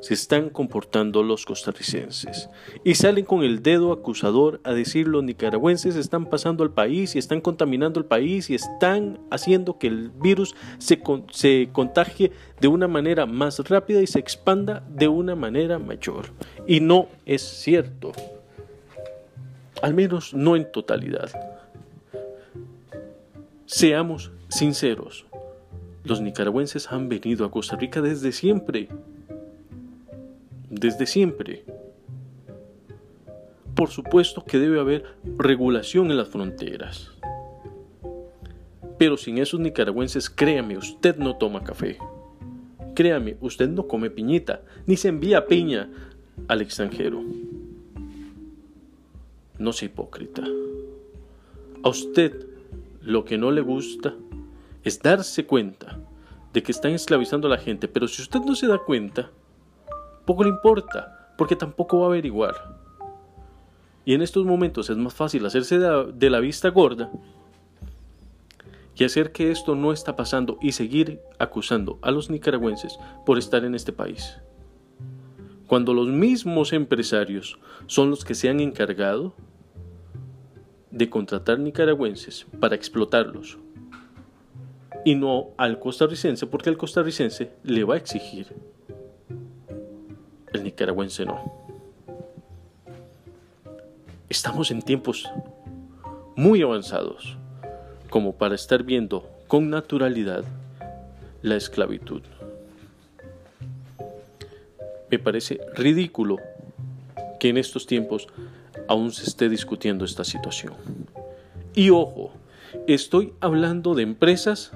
se 0.00 0.14
están 0.14 0.50
comportando 0.50 1.22
los 1.22 1.44
costarricenses 1.44 2.48
y 2.84 2.94
salen 2.94 3.24
con 3.24 3.42
el 3.42 3.62
dedo 3.62 3.92
acusador 3.92 4.60
a 4.64 4.72
decir 4.72 5.06
los 5.06 5.22
nicaragüenses 5.22 5.96
están 5.96 6.26
pasando 6.26 6.64
al 6.64 6.72
país 6.72 7.14
y 7.14 7.18
están 7.18 7.40
contaminando 7.40 8.00
el 8.00 8.06
país 8.06 8.50
y 8.50 8.54
están 8.54 9.18
haciendo 9.30 9.78
que 9.78 9.88
el 9.88 10.10
virus 10.10 10.54
se, 10.78 11.00
se 11.30 11.68
contagie 11.72 12.32
de 12.60 12.68
una 12.68 12.88
manera 12.88 13.26
más 13.26 13.58
rápida 13.68 14.00
y 14.02 14.06
se 14.06 14.18
expanda 14.18 14.82
de 14.88 15.08
una 15.08 15.34
manera 15.34 15.78
mayor. 15.78 16.26
Y 16.66 16.80
no 16.80 17.08
es 17.26 17.42
cierto, 17.42 18.12
al 19.82 19.94
menos 19.94 20.34
no 20.34 20.56
en 20.56 20.70
totalidad. 20.70 21.30
Seamos 23.66 24.32
sinceros, 24.48 25.26
los 26.04 26.20
nicaragüenses 26.20 26.90
han 26.90 27.08
venido 27.08 27.44
a 27.44 27.50
Costa 27.50 27.76
Rica 27.76 28.00
desde 28.00 28.32
siempre. 28.32 28.88
Desde 30.70 31.04
siempre. 31.06 31.64
Por 33.74 33.90
supuesto 33.90 34.44
que 34.44 34.60
debe 34.60 34.78
haber 34.78 35.04
regulación 35.36 36.12
en 36.12 36.16
las 36.16 36.28
fronteras. 36.28 37.10
Pero 38.96 39.16
sin 39.16 39.38
esos 39.38 39.58
nicaragüenses, 39.58 40.30
créame, 40.30 40.76
usted 40.76 41.16
no 41.16 41.36
toma 41.36 41.64
café. 41.64 41.98
Créame, 42.94 43.36
usted 43.40 43.68
no 43.68 43.88
come 43.88 44.10
piñita, 44.10 44.62
ni 44.86 44.96
se 44.96 45.08
envía 45.08 45.46
piña 45.46 45.90
al 46.46 46.62
extranjero. 46.62 47.20
No 49.58 49.72
sea 49.72 49.86
hipócrita. 49.86 50.44
A 51.82 51.88
usted 51.88 52.46
lo 53.02 53.24
que 53.24 53.38
no 53.38 53.50
le 53.50 53.60
gusta 53.60 54.14
es 54.84 55.02
darse 55.02 55.46
cuenta 55.46 55.98
de 56.52 56.62
que 56.62 56.70
están 56.70 56.92
esclavizando 56.92 57.48
a 57.48 57.50
la 57.50 57.58
gente, 57.58 57.88
pero 57.88 58.06
si 58.06 58.22
usted 58.22 58.40
no 58.40 58.54
se 58.54 58.68
da 58.68 58.78
cuenta, 58.78 59.32
poco 60.30 60.44
le 60.44 60.50
importa, 60.50 61.34
porque 61.36 61.56
tampoco 61.56 61.98
va 61.98 62.04
a 62.04 62.08
averiguar. 62.10 62.54
Y 64.04 64.14
en 64.14 64.22
estos 64.22 64.46
momentos 64.46 64.88
es 64.88 64.96
más 64.96 65.12
fácil 65.12 65.44
hacerse 65.44 65.76
de 65.80 66.30
la 66.30 66.38
vista 66.38 66.68
gorda 66.68 67.10
y 68.94 69.02
hacer 69.02 69.32
que 69.32 69.50
esto 69.50 69.74
no 69.74 69.92
está 69.92 70.14
pasando 70.14 70.56
y 70.62 70.70
seguir 70.70 71.20
acusando 71.40 71.98
a 72.00 72.12
los 72.12 72.30
nicaragüenses 72.30 72.96
por 73.26 73.38
estar 73.38 73.64
en 73.64 73.74
este 73.74 73.92
país. 73.92 74.38
Cuando 75.66 75.94
los 75.94 76.06
mismos 76.06 76.72
empresarios 76.72 77.58
son 77.86 78.10
los 78.10 78.24
que 78.24 78.36
se 78.36 78.50
han 78.50 78.60
encargado 78.60 79.34
de 80.92 81.10
contratar 81.10 81.58
nicaragüenses 81.58 82.46
para 82.60 82.76
explotarlos 82.76 83.58
y 85.04 85.16
no 85.16 85.48
al 85.56 85.80
costarricense 85.80 86.46
porque 86.46 86.70
el 86.70 86.76
costarricense 86.76 87.50
le 87.64 87.82
va 87.82 87.94
a 87.94 87.98
exigir. 87.98 88.69
Nicaragüense 90.80 91.26
no. 91.26 91.38
Estamos 94.30 94.70
en 94.70 94.80
tiempos 94.80 95.30
muy 96.36 96.62
avanzados 96.62 97.36
como 98.08 98.32
para 98.32 98.54
estar 98.54 98.82
viendo 98.82 99.28
con 99.46 99.68
naturalidad 99.68 100.42
la 101.42 101.56
esclavitud. 101.56 102.22
Me 105.10 105.18
parece 105.18 105.60
ridículo 105.74 106.38
que 107.38 107.50
en 107.50 107.58
estos 107.58 107.86
tiempos 107.86 108.28
aún 108.88 109.12
se 109.12 109.24
esté 109.24 109.50
discutiendo 109.50 110.06
esta 110.06 110.24
situación. 110.24 110.72
Y 111.74 111.90
ojo, 111.90 112.32
estoy 112.86 113.34
hablando 113.40 113.94
de 113.94 114.04
empresas 114.04 114.72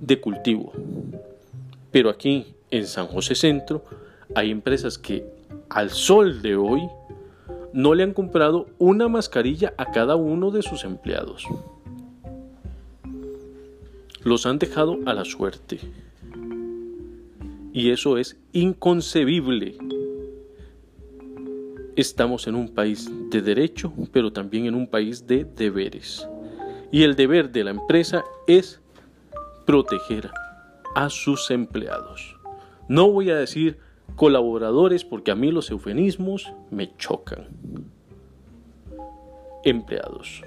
de 0.00 0.20
cultivo. 0.20 0.72
Pero 1.92 2.10
aquí 2.10 2.56
en 2.72 2.88
San 2.88 3.06
José 3.06 3.36
Centro 3.36 4.01
hay 4.34 4.50
empresas 4.50 4.98
que 4.98 5.24
al 5.68 5.90
sol 5.90 6.42
de 6.42 6.56
hoy 6.56 6.82
no 7.72 7.94
le 7.94 8.02
han 8.02 8.12
comprado 8.12 8.66
una 8.78 9.08
mascarilla 9.08 9.74
a 9.78 9.92
cada 9.92 10.16
uno 10.16 10.50
de 10.50 10.62
sus 10.62 10.84
empleados. 10.84 11.46
Los 14.22 14.46
han 14.46 14.58
dejado 14.58 14.98
a 15.06 15.14
la 15.14 15.24
suerte. 15.24 15.80
Y 17.72 17.90
eso 17.90 18.18
es 18.18 18.38
inconcebible 18.52 19.76
Estamos 21.94 22.46
en 22.46 22.54
un 22.54 22.68
país 22.68 23.10
de 23.30 23.42
derecho, 23.42 23.92
pero 24.12 24.32
también 24.32 24.64
en 24.64 24.74
un 24.74 24.86
país 24.86 25.26
de 25.26 25.44
deberes. 25.44 26.26
Y 26.90 27.02
el 27.02 27.16
deber 27.16 27.52
de 27.52 27.64
la 27.64 27.70
empresa 27.70 28.24
es 28.46 28.80
proteger 29.66 30.30
a 30.94 31.10
sus 31.10 31.50
empleados. 31.50 32.34
No 32.88 33.10
voy 33.10 33.28
a 33.28 33.36
decir 33.36 33.76
colaboradores 34.16 35.04
porque 35.04 35.30
a 35.30 35.34
mí 35.34 35.50
los 35.50 35.70
eufemismos 35.70 36.52
me 36.70 36.96
chocan. 36.96 37.48
Empleados. 39.64 40.42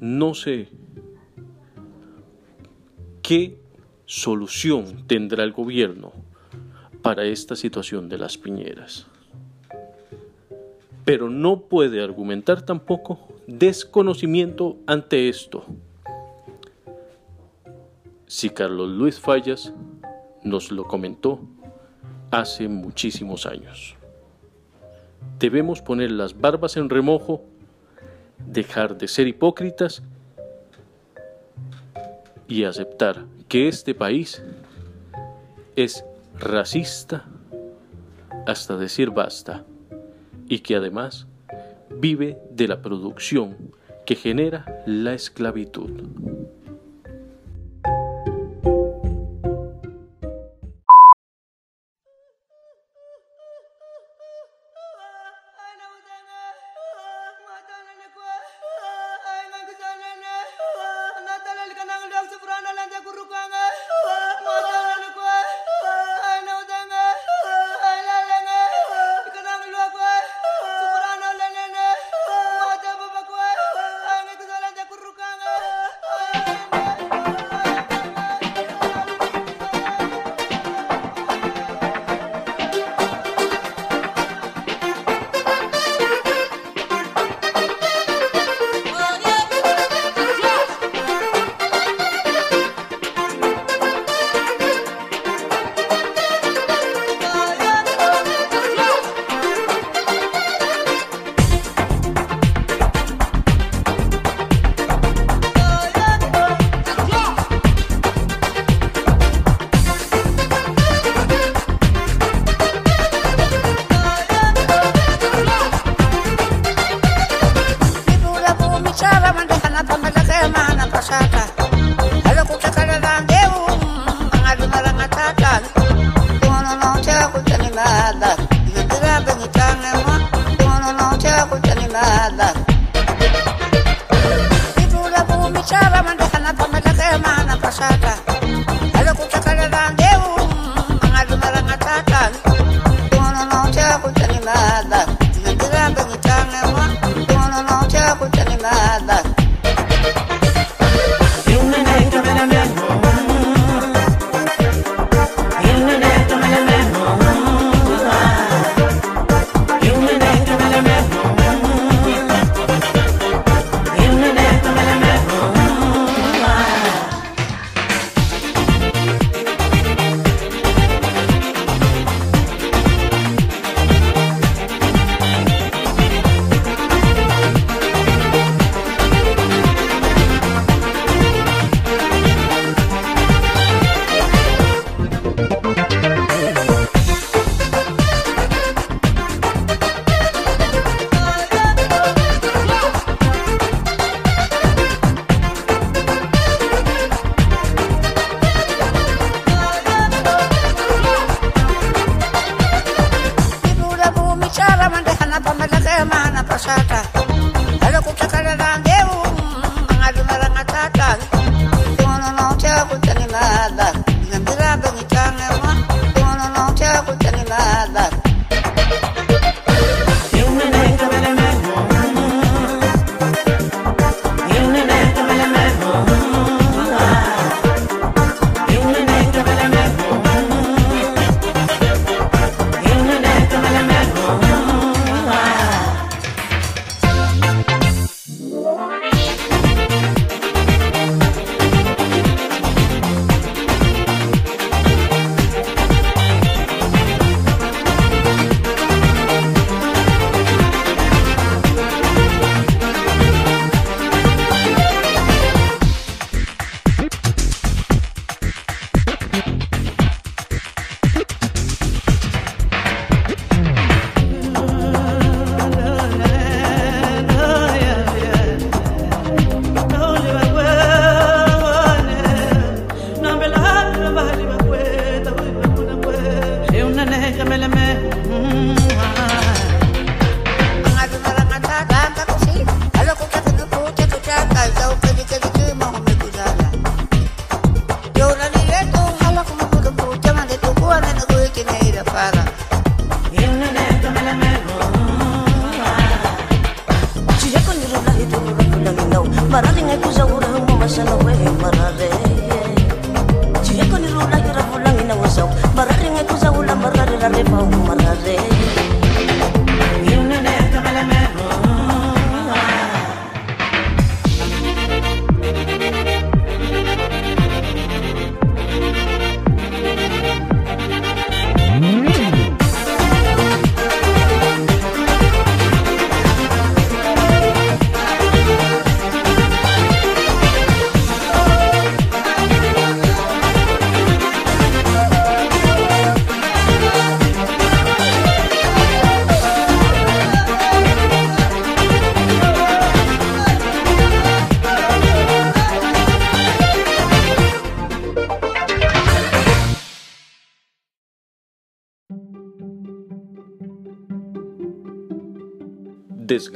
No 0.00 0.34
sé 0.34 0.68
qué 3.22 3.58
solución 4.04 5.04
tendrá 5.06 5.42
el 5.42 5.52
gobierno 5.52 6.12
para 7.02 7.24
esta 7.24 7.56
situación 7.56 8.08
de 8.08 8.18
las 8.18 8.38
piñeras. 8.38 9.06
Pero 11.04 11.30
no 11.30 11.60
puede 11.60 12.02
argumentar 12.02 12.62
tampoco 12.62 13.18
desconocimiento 13.46 14.76
ante 14.86 15.28
esto. 15.28 15.64
Si 18.26 18.50
Carlos 18.50 18.88
Luis 18.88 19.20
Fallas 19.20 19.72
nos 20.42 20.72
lo 20.72 20.84
comentó 20.84 21.40
hace 22.30 22.68
muchísimos 22.68 23.46
años. 23.46 23.94
debemos 25.38 25.82
poner 25.82 26.10
las 26.10 26.40
barbas 26.40 26.76
en 26.76 26.88
remojo, 26.88 27.42
dejar 28.46 28.96
de 28.96 29.06
ser 29.06 29.28
hipócritas 29.28 30.02
y 32.48 32.64
aceptar 32.64 33.26
que 33.48 33.68
este 33.68 33.94
país 33.94 34.42
es 35.76 36.04
racista 36.38 37.26
hasta 38.46 38.76
decir 38.76 39.10
basta 39.10 39.64
y 40.48 40.60
que 40.60 40.76
además 40.76 41.26
vive 41.90 42.38
de 42.50 42.68
la 42.68 42.82
producción 42.82 43.56
que 44.06 44.14
genera 44.14 44.82
la 44.86 45.14
esclavitud. 45.14 46.35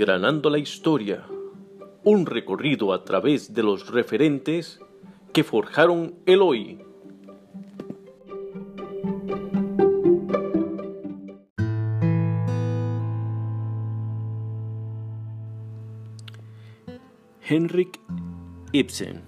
Desgranando 0.00 0.48
la 0.48 0.56
historia, 0.56 1.26
un 2.04 2.24
recorrido 2.24 2.94
a 2.94 3.04
través 3.04 3.52
de 3.52 3.62
los 3.62 3.90
referentes 3.90 4.80
que 5.34 5.44
forjaron 5.44 6.14
el 6.24 6.40
hoy. 6.40 6.78
Henrik 17.46 18.00
Ibsen, 18.72 19.20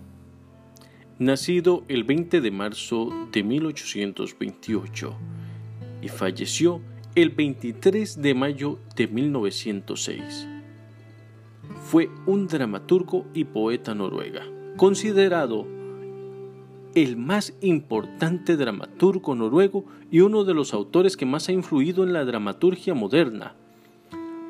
nacido 1.19 1.85
el 1.89 2.05
20 2.05 2.41
de 2.41 2.51
marzo 2.51 3.11
de 3.31 3.43
1828 3.43 5.15
y 6.01 6.09
falleció 6.09 6.81
el 7.15 7.29
23 7.29 8.23
de 8.23 8.35
mayo 8.35 8.79
de 8.97 9.07
1906. 9.07 10.49
Fue 11.93 12.09
un 12.25 12.47
dramaturgo 12.47 13.27
y 13.35 13.45
poeta 13.45 13.95
noruega, 13.95 14.47
considerado 14.79 15.67
el 16.95 17.19
más 17.19 17.53
importante 17.61 18.57
dramaturgo 18.57 19.35
noruego 19.35 19.85
y 20.11 20.21
uno 20.21 20.45
de 20.45 20.55
los 20.55 20.73
autores 20.73 21.19
que 21.19 21.27
más 21.27 21.51
ha 21.51 21.53
influido 21.53 22.03
en 22.03 22.15
la 22.15 22.25
dramaturgia 22.25 22.95
moderna, 22.95 23.57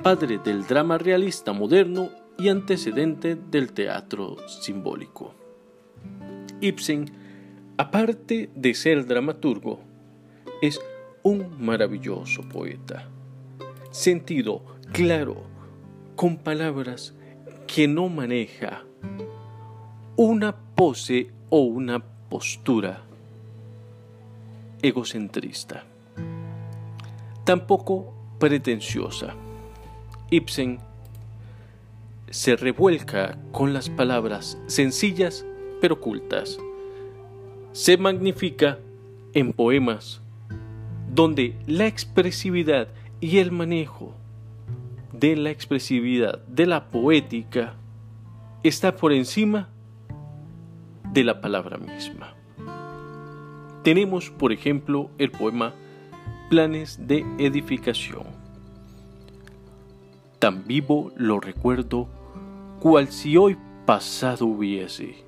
padre 0.05 0.38
del 0.38 0.68
drama 0.68 0.98
realista 0.98 1.52
moderno 1.52 2.11
y 2.38 2.48
antecedente 2.48 3.35
del 3.35 3.72
teatro 3.72 4.37
simbólico. 4.46 5.35
Ibsen, 6.61 7.11
aparte 7.76 8.50
de 8.55 8.72
ser 8.72 9.05
dramaturgo, 9.05 9.81
es 10.61 10.81
un 11.24 11.61
maravilloso 11.61 12.42
poeta. 12.42 13.09
Sentido 13.90 14.62
claro, 14.92 15.42
con 16.14 16.37
palabras 16.37 17.16
que 17.74 17.88
no 17.88 18.11
maneja 18.11 18.82
una 20.16 20.54
pose 20.74 21.30
o 21.48 21.61
una 21.61 22.00
postura 22.28 23.00
egocentrista. 24.82 25.82
Tampoco 27.46 28.12
pretenciosa. 28.38 29.35
Ibsen 30.28 30.80
se 32.28 32.56
revuelca 32.56 33.38
con 33.52 33.72
las 33.72 33.88
palabras 33.88 34.58
sencillas 34.66 35.46
pero 35.80 35.98
cultas. 35.98 36.58
Se 37.72 37.96
magnifica 37.96 38.80
en 39.32 39.54
poemas 39.54 40.20
donde 41.11 41.56
la 41.66 41.87
expresividad 41.87 42.88
y 43.22 43.38
el 43.38 43.50
manejo 43.50 44.14
de 45.12 45.37
la 45.37 45.51
expresividad 45.51 46.38
de 46.46 46.66
la 46.66 46.90
poética 46.90 47.75
está 48.62 48.96
por 48.96 49.12
encima 49.12 49.68
de 51.12 51.25
la 51.25 51.40
palabra 51.40 51.79
misma. 51.79 52.35
Tenemos, 53.83 54.31
por 54.31 54.53
ejemplo, 54.53 55.11
el 55.18 55.31
poema 55.31 55.75
Planes 56.48 57.07
de 57.07 57.25
Edificación. 57.38 58.25
Tan 60.38 60.67
vivo 60.67 61.13
lo 61.17 61.40
recuerdo 61.40 62.08
cual 62.81 63.08
si 63.08 63.37
hoy 63.37 63.56
pasado 63.87 64.46
hubiese. 64.46 65.25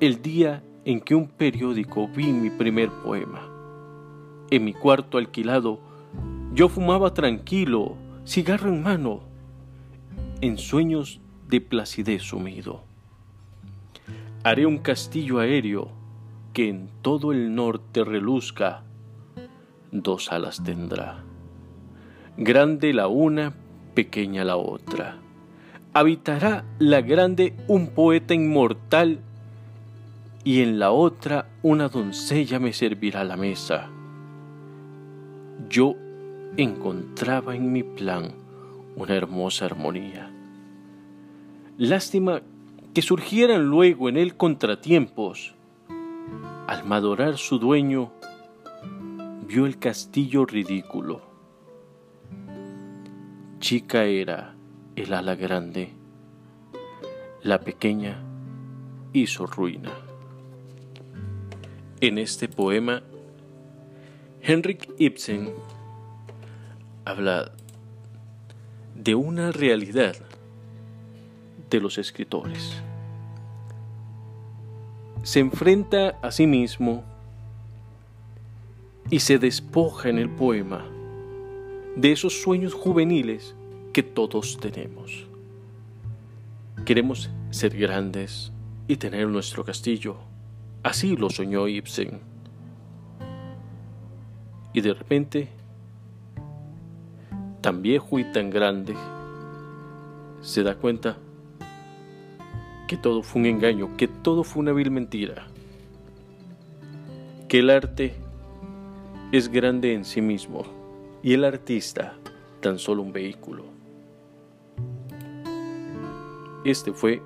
El 0.00 0.22
día 0.22 0.62
en 0.84 1.00
que 1.00 1.14
un 1.14 1.28
periódico 1.28 2.08
vi 2.08 2.32
mi 2.32 2.50
primer 2.50 2.90
poema 2.90 3.56
en 4.50 4.64
mi 4.64 4.72
cuarto 4.72 5.18
alquilado, 5.18 5.80
yo 6.52 6.68
fumaba 6.68 7.12
tranquilo, 7.14 7.96
cigarro 8.26 8.68
en 8.68 8.82
mano, 8.82 9.20
en 10.40 10.58
sueños 10.58 11.20
de 11.48 11.60
placidez 11.60 12.22
sumido. 12.22 12.82
Haré 14.42 14.66
un 14.66 14.78
castillo 14.78 15.38
aéreo 15.38 15.90
que 16.52 16.68
en 16.68 16.88
todo 17.02 17.32
el 17.32 17.54
norte 17.54 18.04
reluzca, 18.04 18.82
dos 19.92 20.32
alas 20.32 20.62
tendrá, 20.62 21.24
grande 22.36 22.92
la 22.92 23.08
una, 23.08 23.54
pequeña 23.94 24.44
la 24.44 24.56
otra. 24.56 25.16
Habitará 25.94 26.64
la 26.78 27.00
grande 27.00 27.54
un 27.68 27.88
poeta 27.88 28.34
inmortal 28.34 29.20
y 30.44 30.60
en 30.60 30.78
la 30.78 30.90
otra 30.90 31.48
una 31.62 31.88
doncella 31.88 32.58
me 32.58 32.72
servirá 32.72 33.24
la 33.24 33.36
mesa 33.36 33.90
yo 35.68 35.96
encontraba 36.56 37.54
en 37.54 37.72
mi 37.72 37.82
plan 37.82 38.32
una 38.96 39.14
hermosa 39.14 39.66
armonía. 39.66 40.30
Lástima 41.76 42.42
que 42.94 43.02
surgieran 43.02 43.66
luego 43.66 44.08
en 44.08 44.16
él 44.16 44.36
contratiempos. 44.36 45.54
Al 46.66 46.84
madorar 46.84 47.36
su 47.36 47.58
dueño, 47.58 48.10
vio 49.46 49.66
el 49.66 49.78
castillo 49.78 50.46
ridículo. 50.46 51.20
Chica 53.60 54.04
era 54.04 54.54
el 54.96 55.12
ala 55.12 55.34
grande, 55.34 55.92
la 57.42 57.60
pequeña 57.60 58.22
hizo 59.12 59.46
ruina. 59.46 59.92
En 62.00 62.18
este 62.18 62.48
poema 62.48 63.02
Henrik 64.40 64.88
Ibsen 64.98 65.52
habla 67.06 67.52
de 68.94 69.14
una 69.14 69.52
realidad 69.52 70.16
de 71.70 71.80
los 71.80 71.96
escritores. 71.96 72.82
Se 75.22 75.40
enfrenta 75.40 76.18
a 76.20 76.30
sí 76.30 76.46
mismo 76.46 77.04
y 79.08 79.20
se 79.20 79.38
despoja 79.38 80.08
en 80.08 80.18
el 80.18 80.28
poema 80.28 80.84
de 81.96 82.12
esos 82.12 82.42
sueños 82.42 82.74
juveniles 82.74 83.54
que 83.92 84.02
todos 84.02 84.58
tenemos. 84.58 85.26
Queremos 86.84 87.30
ser 87.50 87.76
grandes 87.76 88.52
y 88.88 88.96
tener 88.96 89.28
nuestro 89.28 89.64
castillo. 89.64 90.16
Así 90.82 91.16
lo 91.16 91.30
soñó 91.30 91.68
Ibsen 91.68 92.20
y 94.76 94.82
de 94.82 94.92
repente, 94.92 95.48
tan 97.66 97.82
viejo 97.82 98.20
y 98.20 98.24
tan 98.30 98.48
grande, 98.48 98.94
se 100.40 100.62
da 100.62 100.76
cuenta 100.76 101.16
que 102.86 102.96
todo 102.96 103.24
fue 103.24 103.40
un 103.40 103.46
engaño, 103.46 103.96
que 103.96 104.06
todo 104.06 104.44
fue 104.44 104.60
una 104.60 104.70
vil 104.70 104.92
mentira, 104.92 105.48
que 107.48 107.58
el 107.58 107.70
arte 107.70 108.14
es 109.32 109.48
grande 109.48 109.94
en 109.94 110.04
sí 110.04 110.20
mismo 110.20 110.62
y 111.24 111.32
el 111.32 111.42
artista 111.42 112.14
tan 112.60 112.78
solo 112.78 113.02
un 113.02 113.12
vehículo. 113.12 113.64
Este 116.64 116.92
fue 116.92 117.20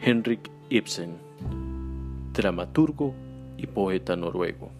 Henrik 0.00 0.50
Ibsen, 0.68 1.16
dramaturgo 2.32 3.14
y 3.56 3.68
poeta 3.68 4.16
noruego. 4.16 4.79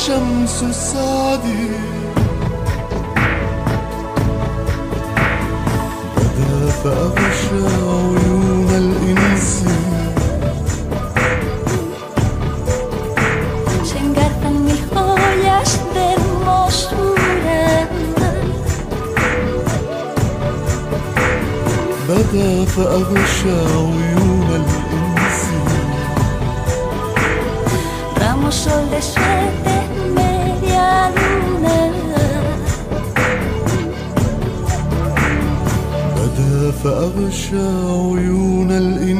وشمس 0.00 0.62
السعد 0.62 1.44
تغشى 37.21 37.57
عيون 37.57 38.71
الإنسان 38.71 39.10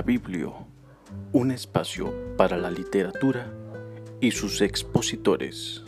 La 0.00 0.06
Biblia, 0.06 0.48
un 1.34 1.50
espacio 1.50 2.10
para 2.38 2.56
la 2.56 2.70
literatura 2.70 3.52
y 4.18 4.30
sus 4.30 4.62
expositores. 4.62 5.84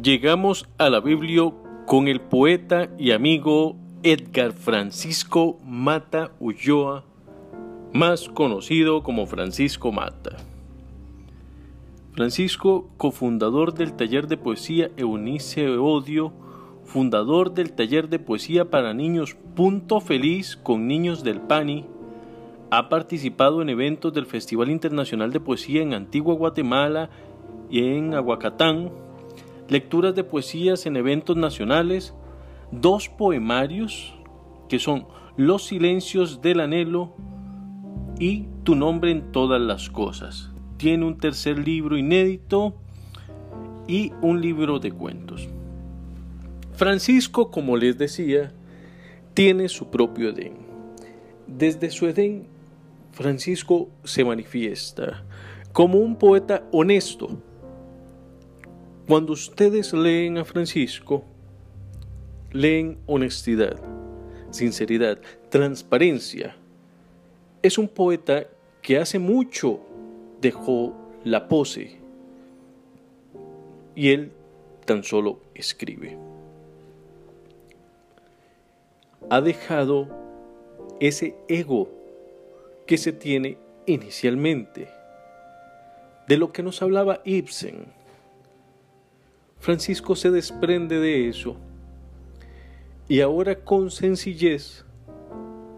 Llegamos 0.00 0.68
a 0.78 0.88
la 0.88 1.00
Biblia 1.00 1.52
con 1.84 2.06
el 2.06 2.20
poeta 2.20 2.88
y 2.96 3.10
amigo 3.10 3.74
Edgar 4.04 4.52
Francisco 4.52 5.58
Mata 5.64 6.30
Ulloa, 6.38 7.02
más 7.92 8.28
conocido 8.28 9.02
como 9.02 9.26
Francisco 9.26 9.90
Mata. 9.90 10.36
Francisco, 12.18 12.90
cofundador 12.96 13.74
del 13.74 13.92
taller 13.92 14.26
de 14.26 14.36
poesía 14.36 14.90
Eunice 14.96 15.68
Odio, 15.78 16.32
fundador 16.82 17.54
del 17.54 17.74
taller 17.74 18.08
de 18.08 18.18
poesía 18.18 18.72
para 18.72 18.92
niños 18.92 19.36
Punto 19.54 20.00
Feliz 20.00 20.56
con 20.56 20.88
niños 20.88 21.22
del 21.22 21.40
PANI, 21.40 21.84
ha 22.72 22.88
participado 22.88 23.62
en 23.62 23.68
eventos 23.68 24.12
del 24.14 24.26
Festival 24.26 24.68
Internacional 24.68 25.30
de 25.30 25.38
Poesía 25.38 25.80
en 25.80 25.94
Antigua 25.94 26.34
Guatemala 26.34 27.08
y 27.70 27.84
en 27.84 28.14
Aguacatán, 28.14 28.90
lecturas 29.68 30.16
de 30.16 30.24
poesías 30.24 30.86
en 30.86 30.96
eventos 30.96 31.36
nacionales, 31.36 32.14
dos 32.72 33.08
poemarios 33.08 34.12
que 34.68 34.80
son 34.80 35.06
Los 35.36 35.66
silencios 35.66 36.42
del 36.42 36.58
anhelo 36.58 37.14
y 38.18 38.48
Tu 38.64 38.74
nombre 38.74 39.12
en 39.12 39.30
todas 39.30 39.60
las 39.60 39.88
cosas. 39.88 40.52
Tiene 40.78 41.04
un 41.04 41.18
tercer 41.18 41.58
libro 41.58 41.98
inédito 41.98 42.74
y 43.86 44.12
un 44.22 44.40
libro 44.40 44.78
de 44.78 44.92
cuentos. 44.92 45.48
Francisco, 46.74 47.50
como 47.50 47.76
les 47.76 47.98
decía, 47.98 48.52
tiene 49.34 49.68
su 49.68 49.90
propio 49.90 50.30
Edén. 50.30 50.54
Desde 51.46 51.90
su 51.90 52.06
Edén, 52.06 52.46
Francisco 53.12 53.88
se 54.04 54.24
manifiesta 54.24 55.24
como 55.72 55.98
un 55.98 56.16
poeta 56.16 56.64
honesto, 56.72 57.28
Cuando 59.08 59.32
ustedes 59.32 59.92
leen 59.94 60.38
a 60.38 60.44
Francisco, 60.44 61.24
leen 62.52 62.98
honestidad, 63.06 63.80
sinceridad, 64.50 65.18
transparencia. 65.48 66.56
Es 67.62 67.78
un 67.78 67.88
poeta 67.88 68.46
que 68.82 68.98
hace 68.98 69.18
mucho 69.18 69.80
dejó 70.40 70.94
la 71.24 71.48
pose 71.48 71.98
y 73.94 74.10
él 74.10 74.32
tan 74.84 75.02
solo 75.02 75.40
escribe. 75.54 76.16
Ha 79.30 79.40
dejado 79.40 80.08
ese 81.00 81.34
ego 81.48 81.90
que 82.86 82.96
se 82.96 83.12
tiene 83.12 83.58
inicialmente, 83.86 84.88
de 86.28 86.36
lo 86.36 86.52
que 86.52 86.62
nos 86.62 86.80
hablaba 86.80 87.20
Ibsen. 87.24 87.86
Francisco 89.58 90.14
se 90.14 90.30
desprende 90.30 90.98
de 91.00 91.28
eso 91.28 91.56
y 93.08 93.20
ahora 93.20 93.64
con 93.64 93.90
sencillez 93.90 94.84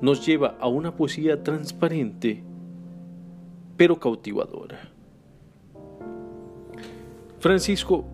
nos 0.00 0.26
lleva 0.26 0.56
a 0.60 0.68
una 0.68 0.94
poesía 0.94 1.42
transparente 1.42 2.42
pero 3.80 3.98
cautivadora. 3.98 4.78
Francisco, 7.38 8.04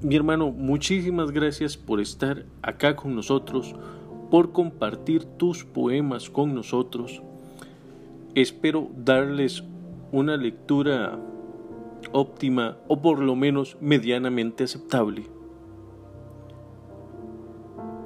mi 0.00 0.14
hermano, 0.14 0.52
muchísimas 0.52 1.32
gracias 1.32 1.76
por 1.76 2.00
estar 2.00 2.46
acá 2.62 2.94
con 2.94 3.16
nosotros, 3.16 3.74
por 4.30 4.52
compartir 4.52 5.24
tus 5.24 5.64
poemas 5.64 6.30
con 6.30 6.54
nosotros. 6.54 7.20
Espero 8.36 8.90
darles 8.96 9.64
una 10.12 10.36
lectura 10.36 11.18
óptima 12.12 12.76
o 12.86 13.02
por 13.02 13.18
lo 13.18 13.34
menos 13.34 13.76
medianamente 13.80 14.62
aceptable. 14.62 15.24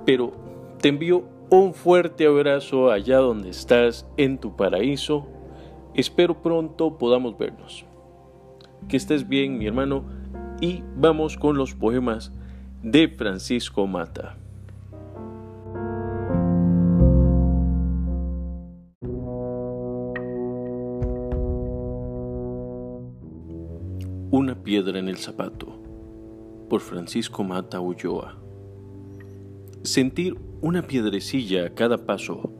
Pero 0.06 0.32
te 0.80 0.88
envío 0.88 1.24
un 1.50 1.74
fuerte 1.74 2.26
abrazo 2.26 2.90
allá 2.90 3.18
donde 3.18 3.50
estás 3.50 4.06
en 4.16 4.38
tu 4.38 4.56
paraíso. 4.56 5.35
Espero 5.96 6.42
pronto 6.42 6.98
podamos 6.98 7.38
vernos. 7.38 7.86
Que 8.86 8.98
estés 8.98 9.26
bien, 9.26 9.56
mi 9.56 9.66
hermano, 9.66 10.04
y 10.60 10.82
vamos 10.94 11.38
con 11.38 11.56
los 11.56 11.74
poemas 11.74 12.32
de 12.82 13.08
Francisco 13.08 13.86
Mata. 13.86 14.36
Una 24.30 24.62
piedra 24.62 24.98
en 24.98 25.08
el 25.08 25.16
zapato 25.16 25.78
por 26.68 26.82
Francisco 26.82 27.42
Mata 27.42 27.80
Ulloa. 27.80 28.36
Sentir 29.82 30.36
una 30.60 30.82
piedrecilla 30.82 31.64
a 31.64 31.70
cada 31.70 32.04
paso 32.04 32.52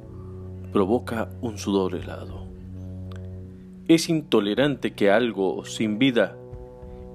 provoca 0.72 1.28
un 1.42 1.58
sudor 1.58 1.96
helado. 1.96 2.45
Es 3.88 4.08
intolerante 4.08 4.94
que 4.94 5.12
algo 5.12 5.64
sin 5.64 6.00
vida 6.00 6.36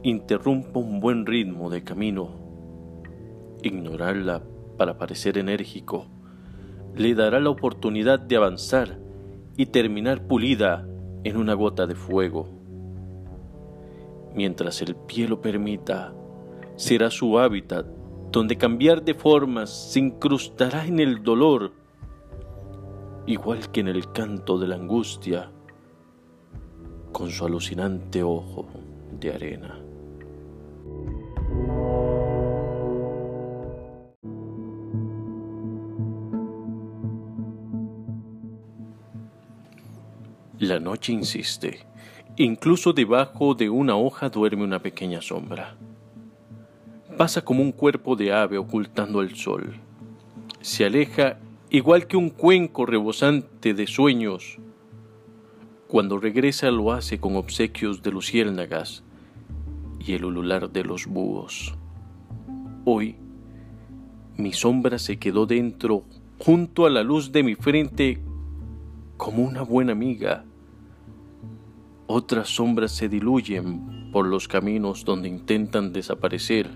interrumpa 0.04 0.80
un 0.80 1.02
buen 1.02 1.26
ritmo 1.26 1.70
de 1.70 1.84
camino. 1.84 2.30
Ignorarla 3.62 4.42
para 4.78 4.98
parecer 4.98 5.38
enérgico 5.38 6.06
le 6.96 7.14
dará 7.14 7.42
la 7.42 7.50
oportunidad 7.50 8.22
de 8.22 8.38
avanzar 8.38 8.98
y 9.58 9.66
terminar 9.66 10.28
pulida 10.28 10.88
en 11.26 11.36
una 11.36 11.56
gota 11.56 11.88
de 11.88 11.96
fuego. 11.96 12.48
Mientras 14.34 14.82
el 14.82 14.96
pie 14.96 15.28
lo 15.28 15.42
permita, 15.42 16.14
será 16.78 17.10
su 17.12 17.38
hábitat 17.38 17.86
donde 18.32 18.58
cambiar 18.58 19.04
de 19.04 19.14
formas 19.14 19.92
se 19.92 20.00
incrustará 20.00 20.86
en 20.86 21.02
el 21.02 21.22
dolor, 21.22 21.74
igual 23.26 23.70
que 23.72 23.82
en 23.82 23.90
el 23.90 24.10
canto 24.14 24.58
de 24.58 24.68
la 24.68 24.76
angustia, 24.76 25.52
con 27.12 27.30
su 27.30 27.46
alucinante 27.46 28.24
ojo 28.24 28.68
de 29.20 29.34
arena. 29.34 29.80
La 40.60 40.80
noche 40.80 41.12
insiste. 41.12 41.80
Incluso 42.38 42.94
debajo 42.94 43.56
de 43.56 43.70
una 43.70 43.98
hoja 43.98 44.30
duerme 44.30 44.64
una 44.64 44.80
pequeña 44.80 45.22
sombra. 45.22 45.76
Pasa 47.18 47.42
como 47.42 47.62
un 47.62 47.72
cuerpo 47.72 48.16
de 48.16 48.32
ave 48.32 48.58
ocultando 48.58 49.22
el 49.22 49.36
sol. 49.36 49.74
Se 50.62 50.86
aleja 50.86 51.40
igual 51.72 52.06
que 52.06 52.16
un 52.16 52.30
cuenco 52.30 52.86
rebosante 52.86 53.74
de 53.74 53.88
sueños. 53.88 54.60
Cuando 55.92 56.20
regresa 56.20 56.72
lo 56.72 56.94
hace 56.94 57.20
con 57.20 57.36
obsequios 57.36 58.02
de 58.02 58.12
luciérnagas 58.12 59.04
y 60.00 60.14
el 60.14 60.24
ulular 60.24 60.72
de 60.72 60.86
los 60.86 61.06
búhos. 61.06 61.76
Hoy 62.86 63.18
mi 64.38 64.54
sombra 64.54 64.98
se 65.00 65.20
quedó 65.20 65.46
dentro, 65.46 66.06
junto 66.40 66.86
a 66.86 66.90
la 66.90 67.04
luz 67.04 67.34
de 67.34 67.44
mi 67.44 67.56
frente, 67.56 68.22
como 69.18 69.44
una 69.44 69.64
buena 69.64 69.92
amiga. 69.92 70.46
Otras 72.08 72.48
sombras 72.48 72.94
se 72.94 73.10
diluyen 73.10 74.12
por 74.14 74.26
los 74.26 74.48
caminos 74.48 75.04
donde 75.04 75.28
intentan 75.28 75.92
desaparecer 75.92 76.70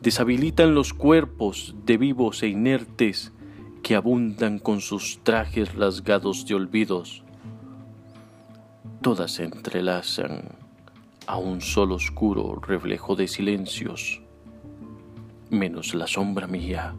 deshabilitan 0.00 0.74
los 0.74 0.94
cuerpos 0.94 1.74
de 1.84 1.98
vivos 1.98 2.42
e 2.42 2.48
inertes 2.48 3.34
que 3.82 3.94
abundan 3.94 4.58
con 4.58 4.80
sus 4.80 5.20
trajes 5.22 5.74
rasgados 5.74 6.46
de 6.46 6.54
olvidos. 6.54 7.24
Todas 9.00 9.32
se 9.32 9.44
entrelazan 9.44 10.56
a 11.26 11.36
un 11.38 11.60
solo 11.60 11.94
oscuro 11.94 12.60
reflejo 12.60 13.16
de 13.16 13.28
silencios, 13.28 14.22
menos 15.50 15.94
la 15.94 16.06
sombra 16.06 16.46
mía 16.46 16.94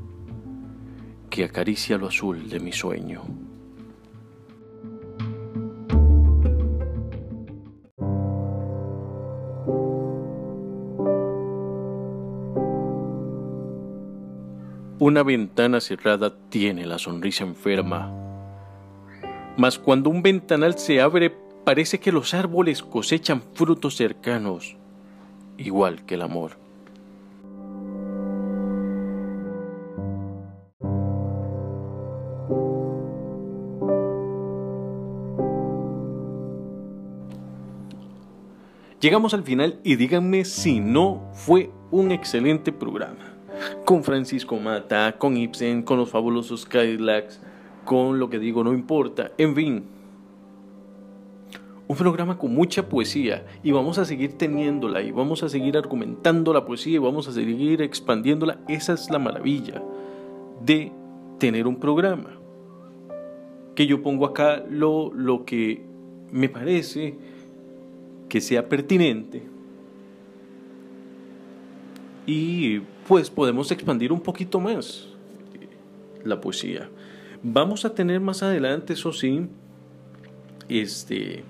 que 1.31 1.45
acaricia 1.45 1.97
lo 1.97 2.07
azul 2.07 2.49
de 2.49 2.59
mi 2.59 2.73
sueño. 2.73 3.50
Una 15.01 15.23
ventana 15.23 15.81
cerrada 15.81 16.31
tiene 16.49 16.85
la 16.85 16.99
sonrisa 16.99 17.43
enferma. 17.43 18.13
Mas 19.57 19.79
cuando 19.79 20.11
un 20.11 20.21
ventanal 20.21 20.77
se 20.77 21.01
abre, 21.01 21.35
parece 21.65 21.99
que 21.99 22.11
los 22.11 22.35
árboles 22.35 22.83
cosechan 22.83 23.41
frutos 23.55 23.95
cercanos, 23.95 24.77
igual 25.57 26.05
que 26.05 26.13
el 26.13 26.21
amor. 26.21 26.51
Llegamos 38.99 39.33
al 39.33 39.41
final 39.41 39.79
y 39.83 39.95
díganme 39.95 40.45
si 40.45 40.79
no 40.79 41.27
fue 41.33 41.71
un 41.89 42.11
excelente 42.11 42.71
programa 42.71 43.30
con 43.85 44.03
Francisco 44.03 44.57
Mata, 44.57 45.17
con 45.17 45.37
Ibsen, 45.37 45.83
con 45.83 45.97
los 45.97 46.09
fabulosos 46.09 46.65
Cadillacs, 46.65 47.41
con 47.85 48.19
lo 48.19 48.29
que 48.29 48.39
digo 48.39 48.63
no 48.63 48.73
importa, 48.73 49.31
en 49.37 49.55
fin. 49.55 49.83
Un 51.87 51.97
programa 51.97 52.37
con 52.37 52.53
mucha 52.53 52.87
poesía 52.87 53.45
y 53.63 53.71
vamos 53.71 53.97
a 53.97 54.05
seguir 54.05 54.37
teniéndola 54.37 55.01
y 55.01 55.11
vamos 55.11 55.43
a 55.43 55.49
seguir 55.49 55.77
argumentando 55.77 56.53
la 56.53 56.63
poesía 56.63 56.95
y 56.95 56.99
vamos 56.99 57.27
a 57.27 57.33
seguir 57.33 57.81
expandiéndola. 57.81 58.59
Esa 58.69 58.93
es 58.93 59.09
la 59.09 59.19
maravilla 59.19 59.83
de 60.63 60.91
tener 61.37 61.67
un 61.67 61.77
programa. 61.77 62.37
Que 63.75 63.87
yo 63.87 64.01
pongo 64.01 64.25
acá 64.25 64.63
lo, 64.69 65.11
lo 65.13 65.43
que 65.43 65.83
me 66.31 66.47
parece 66.47 67.17
que 68.29 68.39
sea 68.39 68.69
pertinente 68.69 69.50
y 72.25 72.79
pues 73.07 73.29
podemos 73.29 73.71
expandir 73.71 74.11
un 74.11 74.21
poquito 74.21 74.59
más 74.59 75.07
la 76.23 76.39
poesía. 76.39 76.89
Vamos 77.43 77.85
a 77.85 77.93
tener 77.93 78.19
más 78.19 78.43
adelante, 78.43 78.93
eso 78.93 79.11
sí, 79.11 79.47
este, 80.69 81.43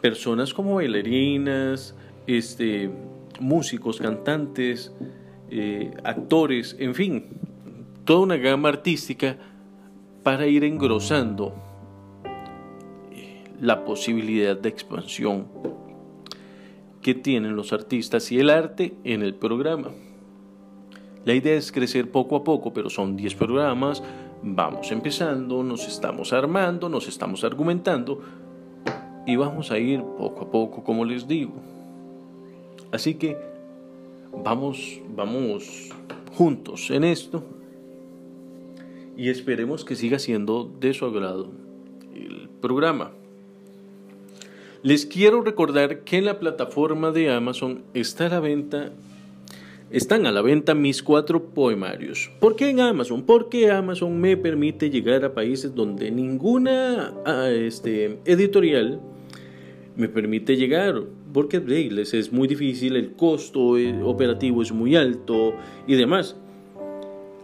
personas 0.00 0.52
como 0.52 0.74
bailarinas, 0.74 1.94
este, 2.26 2.90
músicos, 3.40 3.98
cantantes, 3.98 4.92
eh, 5.50 5.90
actores, 6.04 6.76
en 6.78 6.94
fin, 6.94 7.26
toda 8.04 8.20
una 8.20 8.36
gama 8.36 8.68
artística 8.68 9.36
para 10.22 10.46
ir 10.46 10.64
engrosando 10.64 11.54
la 13.60 13.84
posibilidad 13.84 14.56
de 14.56 14.68
expansión 14.68 15.46
que 17.02 17.14
tienen 17.14 17.56
los 17.56 17.72
artistas 17.72 18.30
y 18.32 18.38
el 18.38 18.48
arte 18.48 18.94
en 19.04 19.22
el 19.22 19.34
programa. 19.34 19.90
La 21.24 21.34
idea 21.34 21.56
es 21.56 21.70
crecer 21.70 22.10
poco 22.10 22.36
a 22.36 22.44
poco, 22.44 22.72
pero 22.72 22.90
son 22.90 23.16
10 23.16 23.34
programas, 23.34 24.02
vamos 24.42 24.90
empezando, 24.90 25.62
nos 25.62 25.86
estamos 25.86 26.32
armando, 26.32 26.88
nos 26.88 27.06
estamos 27.08 27.44
argumentando 27.44 28.20
y 29.26 29.36
vamos 29.36 29.70
a 29.70 29.78
ir 29.78 30.02
poco 30.02 30.42
a 30.42 30.50
poco, 30.50 30.82
como 30.82 31.04
les 31.04 31.28
digo. 31.28 31.54
Así 32.90 33.14
que 33.14 33.36
vamos, 34.44 35.00
vamos 35.14 35.90
juntos 36.36 36.90
en 36.90 37.04
esto 37.04 37.44
y 39.16 39.28
esperemos 39.28 39.84
que 39.84 39.94
siga 39.94 40.18
siendo 40.18 40.64
de 40.80 40.94
su 40.94 41.04
agrado 41.04 41.50
el 42.14 42.48
programa. 42.60 43.12
Les 44.82 45.06
quiero 45.06 45.42
recordar 45.42 46.00
que 46.00 46.18
en 46.18 46.24
la 46.24 46.40
plataforma 46.40 47.12
de 47.12 47.30
Amazon 47.30 47.84
está 47.94 48.26
a 48.26 48.30
la 48.30 48.40
venta 48.40 48.92
están 49.92 50.24
a 50.26 50.32
la 50.32 50.40
venta 50.40 50.74
mis 50.74 51.02
cuatro 51.02 51.44
poemarios. 51.50 52.30
¿Por 52.40 52.56
qué 52.56 52.70
en 52.70 52.80
Amazon? 52.80 53.24
Porque 53.24 53.70
Amazon 53.70 54.18
me 54.18 54.38
permite 54.38 54.88
llegar 54.88 55.22
a 55.22 55.34
países 55.34 55.74
donde 55.74 56.10
ninguna 56.10 57.12
ah, 57.26 57.50
este, 57.50 58.18
editorial 58.24 59.00
me 59.94 60.08
permite 60.08 60.56
llegar. 60.56 61.02
Porque 61.32 61.60
les 61.60 62.14
es 62.14 62.32
muy 62.32 62.48
difícil, 62.48 62.96
el 62.96 63.12
costo 63.12 63.78
eh, 63.78 64.02
operativo 64.02 64.62
es 64.62 64.72
muy 64.72 64.96
alto 64.96 65.54
y 65.86 65.94
demás. 65.94 66.36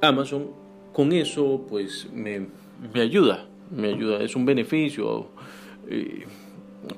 Amazon 0.00 0.50
con 0.92 1.12
eso 1.12 1.66
pues 1.68 2.08
me, 2.12 2.48
ayuda, 2.94 3.46
me 3.70 3.88
ayuda, 3.88 4.22
es 4.22 4.34
un 4.34 4.46
beneficio. 4.46 5.28
Eh, 5.88 6.24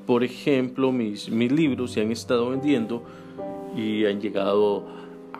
por 0.07 0.24
ejemplo, 0.24 0.93
mis, 0.93 1.30
mis 1.30 1.53
libros 1.53 1.93
se 1.93 2.01
han 2.01 2.12
estado 2.12 2.51
vendiendo 2.51 3.03
y 3.76 4.05
han 4.07 4.20
llegado 4.20 4.84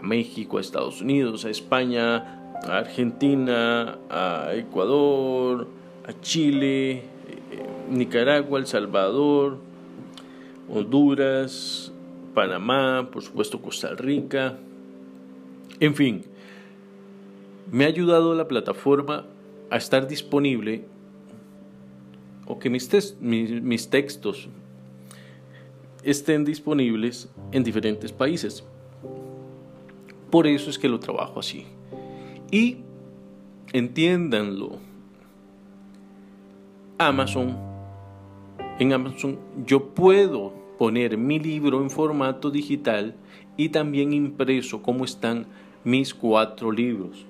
México, 0.03 0.59
a 0.59 0.61
Estados 0.61 1.01
Unidos, 1.01 1.44
a 1.44 1.51
España, 1.51 2.53
a 2.66 2.78
Argentina, 2.78 3.98
a 4.09 4.51
Ecuador, 4.55 5.66
a 6.07 6.20
Chile, 6.20 6.92
eh, 6.92 7.03
Nicaragua, 7.90 8.59
El 8.59 8.66
Salvador, 8.66 9.59
Honduras, 10.68 11.92
Panamá, 12.34 13.09
por 13.12 13.22
supuesto 13.22 13.61
Costa 13.61 13.94
Rica. 13.94 14.59
En 15.80 15.94
fin, 15.94 16.22
me 17.70 17.84
ha 17.84 17.88
ayudado 17.88 18.34
la 18.34 18.48
plataforma 18.48 19.26
a 19.70 19.76
estar 19.76 20.07
disponible 20.07 20.84
o 22.51 22.59
que 22.59 22.68
mis, 22.68 23.16
mis 23.20 23.88
textos 23.88 24.48
estén 26.03 26.44
disponibles 26.44 27.28
en 27.53 27.62
diferentes 27.62 28.11
países. 28.11 28.64
Por 30.30 30.48
eso 30.48 30.68
es 30.68 30.78
que 30.78 30.88
lo 30.88 30.98
trabajo 30.98 31.38
así. 31.38 31.66
Y 32.51 32.78
entiéndanlo. 33.72 34.78
Amazon, 36.98 37.57
en 38.80 38.92
Amazon 38.92 39.38
yo 39.64 39.94
puedo 39.94 40.53
poner 40.76 41.16
mi 41.16 41.38
libro 41.38 41.80
en 41.80 41.88
formato 41.88 42.51
digital 42.51 43.14
y 43.57 43.68
también 43.68 44.12
impreso 44.12 44.82
como 44.82 45.05
están 45.05 45.46
mis 45.84 46.12
cuatro 46.14 46.72
libros. 46.72 47.24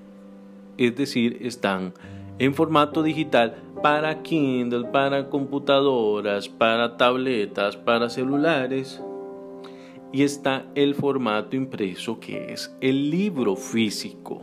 Es 0.79 0.97
decir, 0.97 1.39
están 1.43 1.93
en 2.41 2.55
formato 2.55 3.03
digital 3.03 3.55
para 3.83 4.23
Kindle, 4.23 4.87
para 4.87 5.29
computadoras, 5.29 6.49
para 6.49 6.97
tabletas, 6.97 7.77
para 7.77 8.09
celulares 8.09 9.01
y 10.11 10.23
está 10.23 10.65
el 10.75 10.95
formato 10.95 11.55
impreso 11.55 12.19
que 12.19 12.55
es 12.55 12.75
el 12.81 13.11
libro 13.11 13.57
físico. 13.57 14.41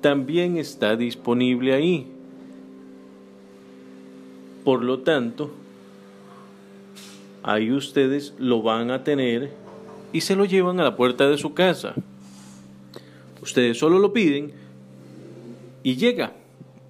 También 0.00 0.58
está 0.58 0.94
disponible 0.94 1.74
ahí. 1.74 2.06
Por 4.64 4.84
lo 4.84 5.00
tanto, 5.00 5.50
ahí 7.42 7.72
ustedes 7.72 8.34
lo 8.38 8.62
van 8.62 8.92
a 8.92 9.02
tener 9.02 9.50
y 10.12 10.20
se 10.20 10.36
lo 10.36 10.44
llevan 10.44 10.78
a 10.78 10.84
la 10.84 10.94
puerta 10.94 11.28
de 11.28 11.36
su 11.36 11.52
casa. 11.52 11.94
Ustedes 13.42 13.76
solo 13.76 13.98
lo 13.98 14.12
piden 14.12 14.52
y 15.82 15.96
llega 15.96 16.32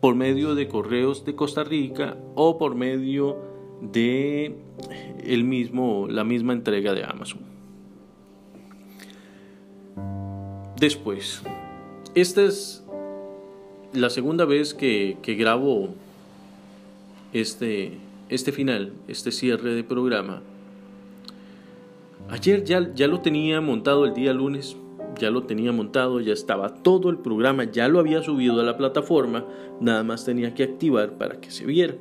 por 0.00 0.14
medio 0.14 0.54
de 0.54 0.68
correos 0.68 1.24
de 1.24 1.34
Costa 1.34 1.64
Rica 1.64 2.16
o 2.34 2.58
por 2.58 2.74
medio 2.74 3.36
de 3.80 4.56
el 5.24 5.44
mismo, 5.44 6.06
la 6.08 6.24
misma 6.24 6.52
entrega 6.52 6.94
de 6.94 7.04
Amazon. 7.04 7.40
Después, 10.78 11.42
esta 12.14 12.42
es 12.42 12.84
la 13.92 14.10
segunda 14.10 14.44
vez 14.44 14.74
que, 14.74 15.16
grabo 15.38 15.88
este, 17.32 17.98
este 18.28 18.52
final, 18.52 18.92
este 19.08 19.32
cierre 19.32 19.74
de 19.74 19.82
programa. 19.82 20.42
Ayer 22.28 22.62
ya, 22.62 22.92
ya 22.94 23.08
lo 23.08 23.20
tenía 23.20 23.60
montado 23.60 24.04
el 24.04 24.14
día 24.14 24.32
lunes, 24.32 24.76
ya 25.16 25.30
lo 25.30 25.44
tenía 25.44 25.72
montado, 25.72 26.20
ya 26.20 26.32
estaba 26.32 26.74
todo 26.74 27.10
el 27.10 27.18
programa, 27.18 27.64
ya 27.64 27.88
lo 27.88 27.98
había 27.98 28.22
subido 28.22 28.60
a 28.60 28.64
la 28.64 28.76
plataforma, 28.76 29.44
nada 29.80 30.02
más 30.04 30.24
tenía 30.24 30.54
que 30.54 30.64
activar 30.64 31.18
para 31.18 31.40
que 31.40 31.50
se 31.50 31.64
viera 31.64 31.94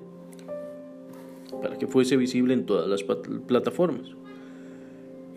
para 1.62 1.78
que 1.78 1.88
fuese 1.88 2.18
visible 2.18 2.54
en 2.54 2.66
todas 2.66 2.88
las 2.88 3.04
plataformas. 3.04 4.10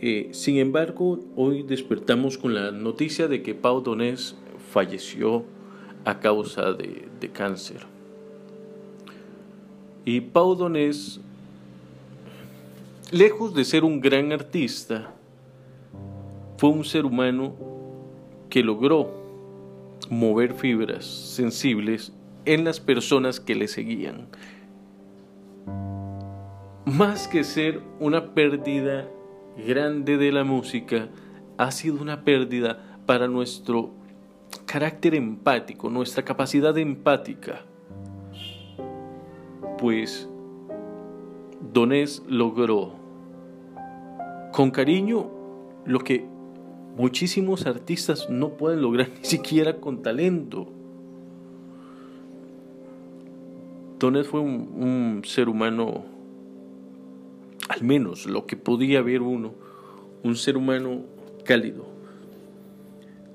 Eh, 0.01 0.31
sin 0.33 0.57
embargo, 0.57 1.21
hoy 1.37 1.63
despertamos 1.63 2.39
con 2.39 2.55
la 2.55 2.71
noticia 2.71 3.29
de 3.29 3.43
que 3.43 3.55
Pau 3.55 3.83
Donés 3.83 4.37
falleció 4.73 5.45
a 6.05 6.21
causa 6.21 6.73
de, 6.73 7.09
de 7.21 7.31
cáncer. 7.31 7.87
Y 10.05 10.21
Pau 10.23 10.55
Donés, 10.55 11.21
lejos 13.11 13.55
de 13.55 13.65
ser 13.65 13.85
un 13.85 14.01
gran 14.01 14.33
artista, 14.33 15.15
fue 16.61 16.69
un 16.69 16.85
ser 16.85 17.07
humano 17.07 17.55
que 18.51 18.63
logró 18.63 19.11
mover 20.11 20.53
fibras 20.53 21.07
sensibles 21.07 22.13
en 22.45 22.65
las 22.65 22.81
personas 22.81 23.41
que 23.41 23.55
le 23.55 23.67
seguían, 23.67 24.29
más 26.85 27.29
que 27.29 27.45
ser 27.45 27.81
una 27.99 28.35
pérdida 28.35 29.09
grande 29.67 30.19
de 30.19 30.33
la 30.33 30.45
música, 30.45 31.09
ha 31.57 31.71
sido 31.71 31.99
una 31.99 32.25
pérdida 32.25 32.99
para 33.07 33.27
nuestro 33.27 33.93
carácter 34.67 35.15
empático, 35.15 35.89
nuestra 35.89 36.27
capacidad 36.27 36.77
empática. 36.77 37.63
Pues 39.79 40.29
Donés 41.73 42.23
logró 42.29 42.93
con 44.53 44.71
cariño 44.71 45.31
lo 45.87 46.01
que 46.01 46.29
muchísimos 46.97 47.67
artistas 47.67 48.29
no 48.31 48.57
pueden 48.57 48.83
lograr 48.83 49.09
ni 49.19 49.25
siquiera 49.25 49.81
con 49.81 50.03
talento. 50.03 50.69
Donés 53.99 54.27
fue 54.27 54.41
un, 54.41 55.23
ser 55.25 55.49
humano 55.49 56.05
al 57.69 57.83
menos 57.85 58.27
lo 58.27 58.47
que 58.47 58.57
podía 58.57 59.03
ver 59.03 59.21
uno, 59.21 59.53
un 60.25 60.37
ser 60.37 60.57
humano 60.57 61.03
cálido, 61.45 61.87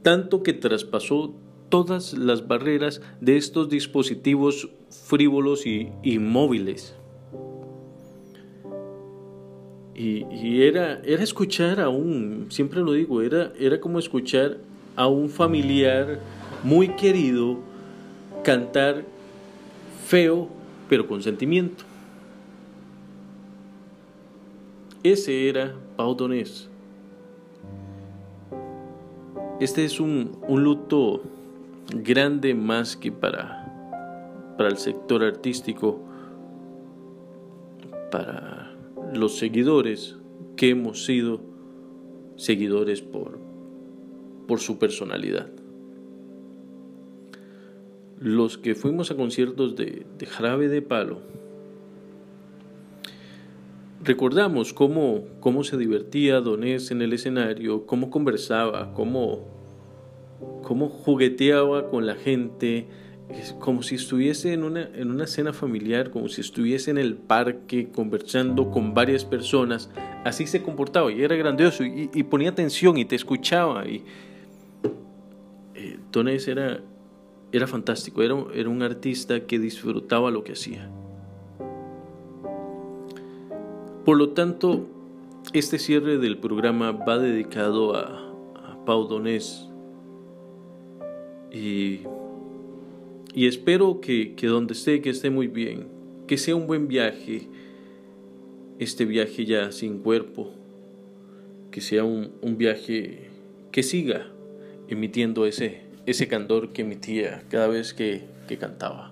tanto 0.01 0.41
que 0.43 0.53
traspasó 0.53 1.35
todas 1.69 2.13
las 2.13 2.47
barreras 2.47 3.01
de 3.21 3.37
estos 3.37 3.69
dispositivos 3.69 4.69
frívolos 4.89 5.65
y 5.67 5.91
inmóviles. 6.03 6.95
Y, 9.97 10.61
era, 10.61 10.99
era 11.05 11.23
escuchar 11.23 11.79
a 11.79 11.87
un, 11.87 12.47
siempre 12.49 12.81
lo 12.81 12.91
digo, 12.91 13.21
era, 13.21 13.53
era 13.57 13.79
como 13.79 13.97
escuchar 13.97 14.57
a 14.95 15.07
un 15.07 15.29
familiar 15.29 16.19
muy 16.63 16.89
querido 16.89 17.59
cantar 18.43 19.05
feo, 20.05 20.49
pero 20.89 21.07
con 21.07 21.23
sentimiento. 21.23 21.85
Ese 25.01 25.47
era 25.47 25.73
Pau 25.95 26.13
Donés. 26.13 26.67
Este 29.61 29.85
es 29.85 30.01
un, 30.01 30.37
luto 30.49 31.21
grande 31.87 32.53
más 32.53 32.97
que 32.97 33.11
para, 33.11 34.53
para 34.57 34.69
el 34.69 34.77
sector 34.77 35.23
artístico, 35.23 36.01
para 38.11 38.64
los 39.15 39.37
seguidores 39.37 40.17
que 40.55 40.69
hemos 40.69 41.05
sido 41.05 41.41
seguidores 42.35 43.01
por, 43.01 43.39
por 44.47 44.59
su 44.59 44.77
personalidad. 44.77 45.49
Los 48.19 48.57
que 48.57 48.75
fuimos 48.75 49.11
a 49.11 49.15
conciertos 49.15 49.75
de, 49.75 50.05
de 50.17 50.25
Jarabe 50.25 50.67
de 50.69 50.81
Palo, 50.81 51.19
recordamos 54.03 54.73
cómo, 54.73 55.25
cómo 55.39 55.63
se 55.63 55.77
divertía 55.77 56.41
Donés 56.41 56.91
en 56.91 57.01
el 57.01 57.13
escenario, 57.13 57.85
cómo 57.85 58.09
conversaba, 58.09 58.93
cómo, 58.93 59.45
cómo 60.63 60.89
jugueteaba 60.89 61.89
con 61.89 62.05
la 62.05 62.15
gente, 62.15 62.87
como 63.59 63.81
si 63.81 63.95
estuviese 63.95 64.53
en 64.53 64.63
una, 64.63 64.89
en 64.93 65.09
una 65.09 65.27
cena 65.27 65.51
familiar, 65.51 66.11
como 66.11 66.27
si 66.27 66.41
estuviese 66.41 66.91
en 66.91 66.97
el 66.97 67.15
parque 67.15 67.89
conversando 67.89 68.69
con 68.69 68.93
varias 68.93 69.25
personas. 69.25 69.89
Así 70.23 70.45
se 70.47 70.61
comportaba 70.61 71.11
y 71.11 71.21
era 71.21 71.35
grandioso 71.35 71.83
y, 71.83 72.23
ponía 72.23 72.49
atención 72.49 72.97
y 72.97 73.05
te 73.05 73.15
escuchaba. 73.15 73.87
Y, 73.87 74.03
eh, 75.73 75.99
era, 76.47 76.81
era 77.51 77.67
fantástico, 77.67 78.21
era, 78.21 78.35
era 78.53 78.69
un 78.69 78.81
artista 78.83 79.41
que 79.41 79.59
disfrutaba 79.59 80.31
lo 80.31 80.43
que 80.43 80.53
hacía. 80.53 80.89
Por 84.05 84.17
lo 84.17 84.29
tanto, 84.29 84.87
este 85.51 85.79
cierre 85.79 86.19
del 86.19 86.37
programa 86.37 86.91
va 86.91 87.17
dedicado 87.17 87.95
a, 87.95 88.31
a 88.55 88.85
Pau 88.85 89.07
Donés. 89.07 89.67
Y, 91.51 92.01
y 93.35 93.47
espero 93.47 93.99
que, 93.99 94.33
que 94.35 94.47
donde 94.47 94.73
esté, 94.73 95.01
que 95.01 95.09
esté 95.09 95.29
muy 95.29 95.47
bien, 95.47 95.87
que 96.25 96.37
sea 96.37 96.55
un 96.55 96.67
buen 96.67 96.87
viaje, 96.87 97.49
este 98.79 99.03
viaje 99.03 99.45
ya 99.45 99.73
sin 99.73 99.99
cuerpo, 99.99 100.53
que 101.69 101.81
sea 101.81 102.05
un, 102.05 102.31
un 102.41 102.57
viaje 102.57 103.29
que 103.73 103.83
siga 103.83 104.31
emitiendo 104.87 105.45
ese, 105.45 105.81
ese 106.05 106.29
candor 106.29 106.71
que 106.71 106.83
emitía 106.83 107.43
cada 107.49 107.67
vez 107.67 107.93
que, 107.93 108.23
que 108.47 108.57
cantaba. 108.57 109.11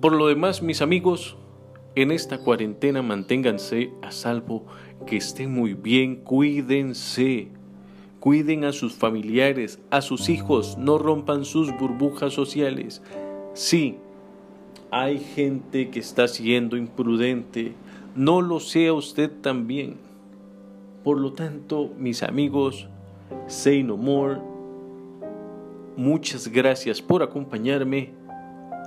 Por 0.00 0.12
lo 0.12 0.28
demás, 0.28 0.62
mis 0.62 0.80
amigos, 0.82 1.36
en 1.96 2.12
esta 2.12 2.38
cuarentena 2.38 3.02
manténganse 3.02 3.90
a 4.02 4.12
salvo, 4.12 4.66
que 5.04 5.16
estén 5.16 5.50
muy 5.50 5.74
bien, 5.74 6.14
cuídense, 6.14 7.48
cuiden 8.20 8.64
a 8.64 8.72
sus 8.72 8.94
familiares, 8.94 9.80
a 9.90 10.00
sus 10.00 10.28
hijos, 10.28 10.76
no 10.78 10.98
rompan 10.98 11.44
sus 11.44 11.76
burbujas 11.78 12.32
sociales. 12.32 13.02
Sí, 13.54 13.96
hay 14.90 15.18
gente 15.18 15.90
que 15.90 16.00
está 16.00 16.28
siendo 16.28 16.76
imprudente, 16.76 17.74
no 18.14 18.40
lo 18.40 18.60
sea 18.60 18.92
usted 18.92 19.30
también. 19.40 19.96
Por 21.04 21.18
lo 21.18 21.32
tanto, 21.32 21.90
mis 21.98 22.22
amigos, 22.22 22.88
say 23.46 23.82
no 23.82 23.96
more. 23.96 24.40
Muchas 25.96 26.48
gracias 26.48 27.00
por 27.00 27.22
acompañarme 27.22 28.12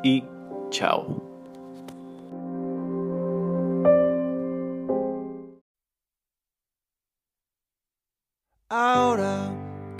y 0.04 0.24
chao. 0.70 1.31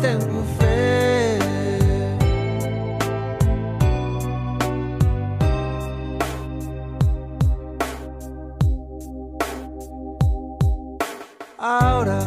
Tengo 0.00 0.42
fe. 0.58 1.38
Ahora 11.58 12.20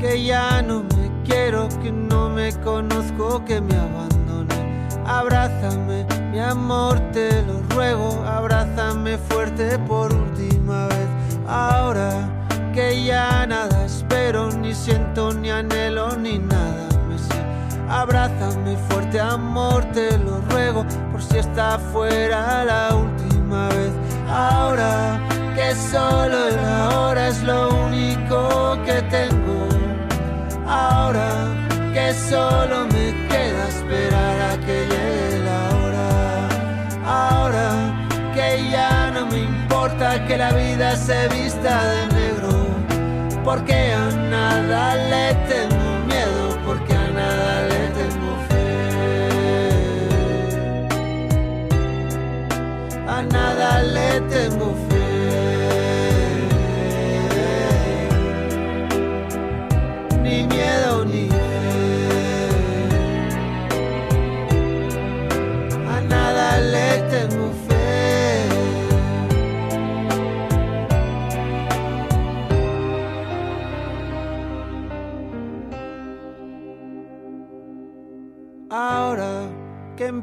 que 0.00 0.22
ya 0.22 0.60
no 0.62 0.82
me 0.82 1.10
quiero, 1.24 1.68
que 1.82 1.90
no 1.90 2.28
me 2.28 2.52
conozco, 2.60 3.44
que 3.44 3.60
me 3.60 3.74
abandone. 3.74 4.88
Abrázame, 5.06 6.06
mi 6.30 6.40
amor, 6.40 7.00
te 7.12 7.42
lo 7.42 7.62
ruego. 7.74 8.22
Abrázame 8.24 9.16
fuerte 9.18 9.78
por 9.78 10.12
última 10.12 10.88
vez. 10.88 11.08
Ahora 11.46 12.10
que 12.74 13.04
ya 13.04 13.46
nada 13.46 13.86
espero, 13.86 14.50
ni 14.50 14.74
siento, 14.74 15.32
ni 15.32 15.50
anhelo, 15.50 16.16
ni 16.16 16.38
nada. 16.38 16.65
Abrázame 17.88 18.76
fuerte, 18.88 19.20
amor, 19.20 19.84
te 19.92 20.18
lo 20.18 20.40
ruego. 20.50 20.84
Por 21.12 21.22
si 21.22 21.38
está 21.38 21.78
fuera 21.78 22.64
la 22.64 22.94
última 22.94 23.68
vez. 23.68 23.92
Ahora 24.28 25.20
que 25.54 25.74
solo 25.74 26.48
el 26.48 26.58
ahora 26.58 27.28
es 27.28 27.42
lo 27.42 27.68
único 27.86 28.76
que 28.84 29.00
tengo. 29.02 29.68
Ahora 30.66 31.54
que 31.94 32.12
solo 32.12 32.86
me 32.86 33.28
queda 33.28 33.68
esperar 33.68 34.40
a 34.52 34.56
que 34.58 34.86
llegue 34.90 35.44
la 35.44 35.60
hora. 35.76 36.48
Ahora 37.06 37.68
que 38.34 38.68
ya 38.70 39.10
no 39.12 39.26
me 39.26 39.38
importa 39.38 40.24
que 40.26 40.36
la 40.36 40.52
vida 40.52 40.96
se 40.96 41.28
vista 41.28 41.82
de 41.88 42.06
negro. 42.14 42.66
Porque 43.44 43.94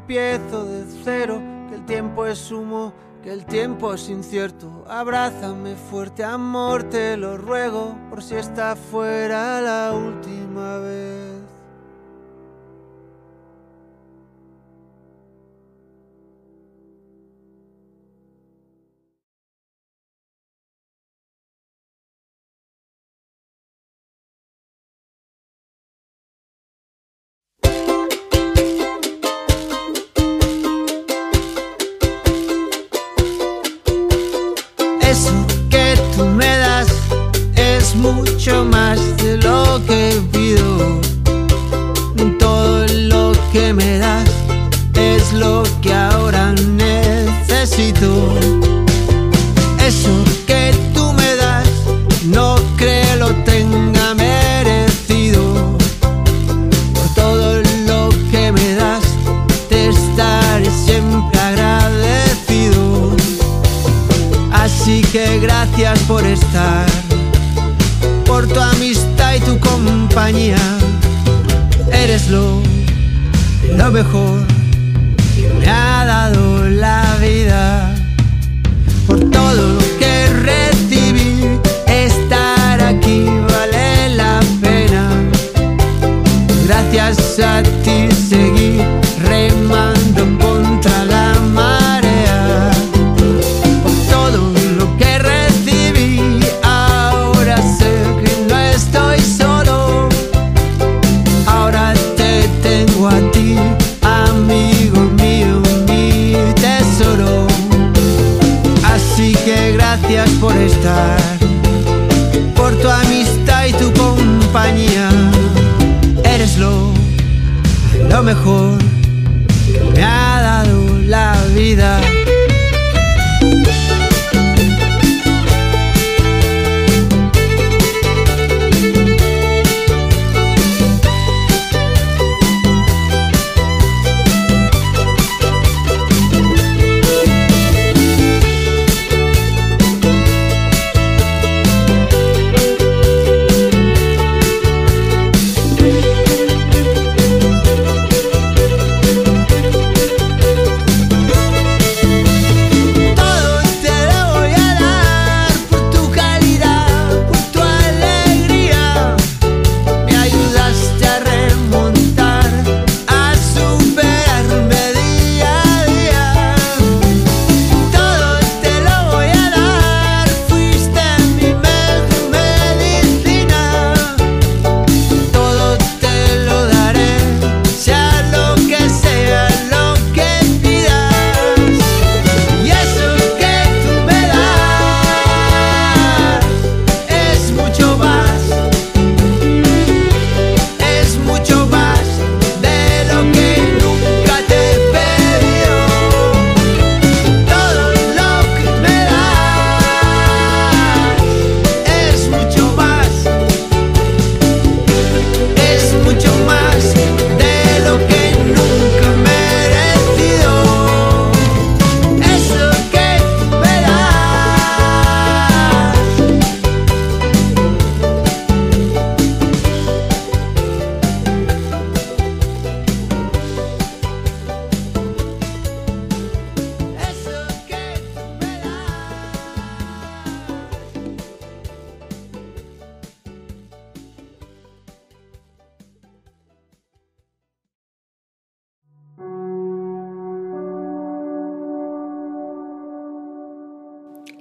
empiezo 0.04 0.66
de 0.66 0.84
cero, 1.02 1.40
que 1.70 1.76
el 1.76 1.86
tiempo 1.86 2.26
es 2.26 2.52
humo, 2.52 2.92
que 3.22 3.32
el 3.32 3.46
tiempo 3.46 3.94
es 3.94 4.10
incierto. 4.10 4.84
Abrázame 4.86 5.76
fuerte, 5.76 6.22
amor, 6.22 6.84
te 6.84 7.16
lo 7.16 7.38
ruego, 7.38 7.96
por 8.10 8.22
si 8.22 8.34
está 8.34 8.76
fuera 8.76 9.62
la 9.62 9.92
última 9.92 10.76
vez. 10.76 11.33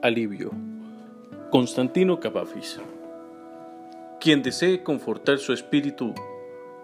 alivio. 0.03 0.51
Constantino 1.49 2.19
Cavafis. 2.19 2.77
Quien 4.19 4.43
desee 4.43 4.83
confortar 4.83 5.37
su 5.37 5.53
espíritu 5.53 6.13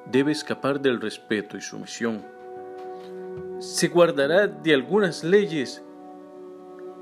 debe 0.09 0.31
escapar 0.31 0.79
del 0.79 1.01
respeto 1.01 1.57
y 1.57 1.61
sumisión. 1.61 2.23
Se 3.59 3.89
guardará 3.89 4.47
de 4.47 4.73
algunas 4.73 5.25
leyes, 5.25 5.83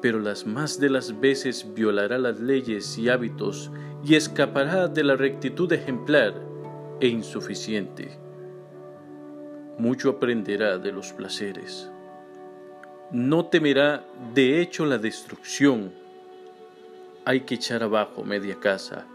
pero 0.01 0.19
las 0.19 0.47
más 0.47 0.79
de 0.79 0.89
las 0.89 1.19
veces 1.19 1.71
violará 1.75 2.17
las 2.17 2.39
leyes 2.39 2.97
y 2.97 3.09
hábitos 3.09 3.71
y 4.03 4.15
escapará 4.15 4.87
de 4.87 5.03
la 5.03 5.15
rectitud 5.15 5.71
ejemplar 5.71 6.33
e 6.99 7.09
insuficiente. 7.09 8.17
Mucho 9.77 10.09
aprenderá 10.09 10.79
de 10.79 10.91
los 10.91 11.13
placeres. 11.13 11.91
No 13.11 13.45
temerá 13.45 14.03
de 14.33 14.59
hecho 14.61 14.87
la 14.87 14.97
destrucción 14.97 16.06
hay 17.27 17.41
que 17.41 17.55
echar 17.55 17.83
abajo 17.83 18.23
media 18.23 18.57
casa. 18.57 19.05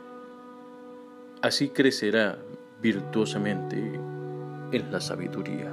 Así 1.40 1.70
crecerá 1.70 2.36
virtuosamente 2.82 3.78
en 4.70 4.92
la 4.92 5.00
sabiduría. 5.00 5.72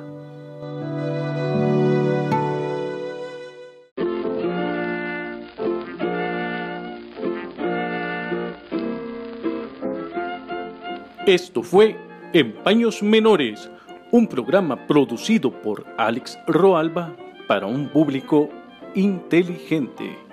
Esto 11.25 11.61
fue 11.61 11.97
En 12.31 12.53
Paños 12.63 13.03
Menores, 13.03 13.69
un 14.13 14.29
programa 14.29 14.87
producido 14.87 15.51
por 15.61 15.85
Alex 15.97 16.39
Roalba 16.47 17.13
para 17.49 17.65
un 17.65 17.89
público 17.89 18.47
inteligente. 18.95 20.28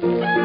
Bye. 0.00 0.39